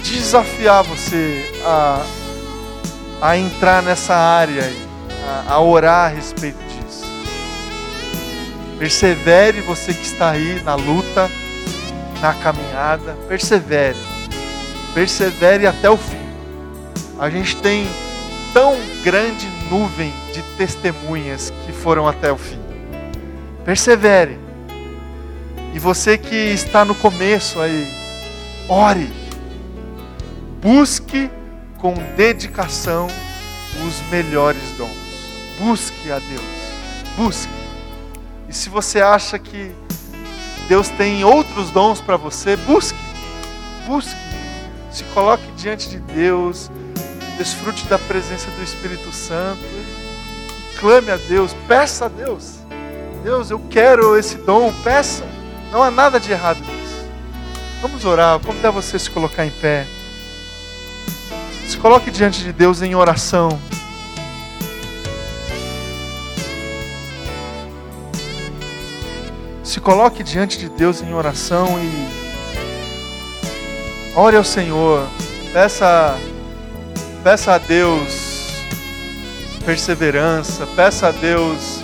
desafiar 0.02 0.82
você 0.86 1.62
a, 1.66 2.06
a 3.22 3.38
entrar 3.38 3.84
nessa 3.84 4.16
área, 4.16 4.64
a, 5.28 5.56
a 5.56 5.60
orar 5.60 6.06
a 6.06 6.16
respeito. 6.16 6.63
Persevere 8.78 9.62
você 9.62 9.94
que 9.94 10.06
está 10.06 10.32
aí 10.32 10.62
na 10.64 10.76
luta, 10.76 11.30
na 12.22 12.34
caminhada, 12.34 13.14
persevere. 13.28 13.98
Persevere 14.94 15.68
até 15.68 15.90
o 15.90 15.98
fim. 15.98 16.18
A 17.20 17.30
gente 17.30 17.56
tem 17.58 17.88
tão 18.54 18.76
grande 19.04 19.48
nuvem 19.70 20.14
de 20.34 20.42
testemunhas 20.58 21.52
que 21.66 21.72
foram 21.72 22.08
até 22.08 22.32
o 22.32 22.38
fim. 22.38 22.60
Persevere. 23.64 24.38
E 25.74 25.80
você 25.80 26.18
que 26.18 26.36
está 26.36 26.86
no 26.86 26.94
começo 26.94 27.60
aí, 27.60 27.88
ore 28.68 29.24
Busque 30.64 31.30
com 31.78 31.94
dedicação 32.16 33.08
os 33.86 34.10
melhores 34.10 34.62
dons. 34.78 34.90
Busque 35.60 36.10
a 36.10 36.20
Deus. 36.20 36.42
Busque. 37.18 37.63
E 38.54 38.56
se 38.56 38.70
você 38.70 39.02
acha 39.02 39.40
que 39.40 39.72
Deus 40.70 40.88
tem 40.90 41.24
outros 41.24 41.72
dons 41.72 42.00
para 42.00 42.18
você, 42.18 42.56
busque. 42.56 43.00
Busque. 43.88 44.16
Se 44.92 45.04
coloque 45.06 45.44
diante 45.58 45.90
de 45.90 45.98
Deus. 45.98 46.70
Desfrute 47.36 47.88
da 47.88 47.98
presença 47.98 48.52
do 48.52 48.62
Espírito 48.62 49.12
Santo. 49.12 49.64
Clame 50.80 51.10
a 51.10 51.18
Deus. 51.18 51.56
Peça 51.68 52.06
a 52.06 52.08
Deus. 52.08 52.60
Deus, 53.24 53.50
eu 53.50 53.58
quero 53.72 54.16
esse 54.16 54.36
dom. 54.38 54.72
Peça. 54.84 55.26
Não 55.72 55.82
há 55.82 55.90
nada 55.90 56.20
de 56.20 56.32
errado 56.32 56.60
nisso. 56.60 57.08
Vamos 57.82 58.06
orar. 58.06 58.40
Convidar 58.40 58.70
você 58.70 58.98
a 58.98 59.00
se 59.00 59.10
colocar 59.10 59.48
em 59.48 59.52
pé. 59.52 59.88
Se 61.68 61.76
coloque 61.78 62.12
diante 62.12 62.44
de 62.44 62.54
Deus 62.54 62.84
em 62.84 62.94
oração. 62.94 63.60
Se 69.74 69.82
coloque 69.82 70.22
diante 70.22 70.60
de 70.60 70.70
Deus 70.70 71.02
em 71.02 71.16
oração 71.16 71.80
e 71.80 71.90
ore 74.16 74.38
ao 74.38 74.44
Senhor. 74.44 75.08
Peça, 75.52 76.16
peça 77.24 77.54
a 77.54 77.58
Deus 77.58 78.54
perseverança. 79.66 80.68
Peça 80.76 81.08
a 81.08 81.12
Deus 81.12 81.82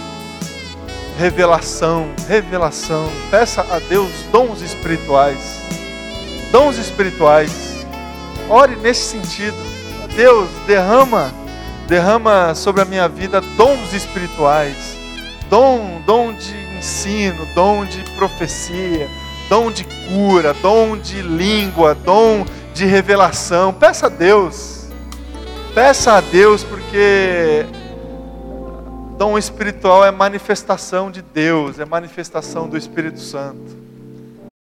revelação, 1.17 2.11
revelação. 2.27 3.09
Peça 3.31 3.65
a 3.67 3.79
Deus 3.79 4.11
dons 4.31 4.61
espirituais. 4.61 5.59
Dons 6.51 6.77
espirituais. 6.77 7.87
Ore 8.47 8.75
nesse 8.75 9.17
sentido. 9.17 9.57
Deus, 10.15 10.47
derrama, 10.67 11.33
derrama 11.87 12.53
sobre 12.53 12.83
a 12.83 12.85
minha 12.85 13.09
vida 13.09 13.41
dons 13.41 13.93
espirituais, 13.93 14.95
dom, 15.49 16.03
dom 16.05 16.31
de 16.33 16.68
ensino, 16.79 17.45
dom 17.53 17.85
de 17.85 18.01
profecia, 18.15 19.07
dom 19.47 19.71
de 19.71 19.83
cura, 19.83 20.53
dom 20.55 20.97
de 20.97 21.21
língua, 21.21 21.93
dom 21.93 22.45
de 22.73 22.85
revelação. 22.85 23.73
Peça 23.73 24.07
a 24.07 24.09
Deus, 24.09 24.87
peça 25.75 26.13
a 26.13 26.21
Deus, 26.21 26.63
porque 26.63 27.65
dom 29.17 29.37
espiritual 29.37 30.05
é 30.05 30.11
manifestação 30.11 31.11
de 31.11 31.21
Deus, 31.21 31.77
é 31.77 31.85
manifestação 31.85 32.67
do 32.67 32.77
Espírito 32.77 33.19
Santo. 33.19 33.78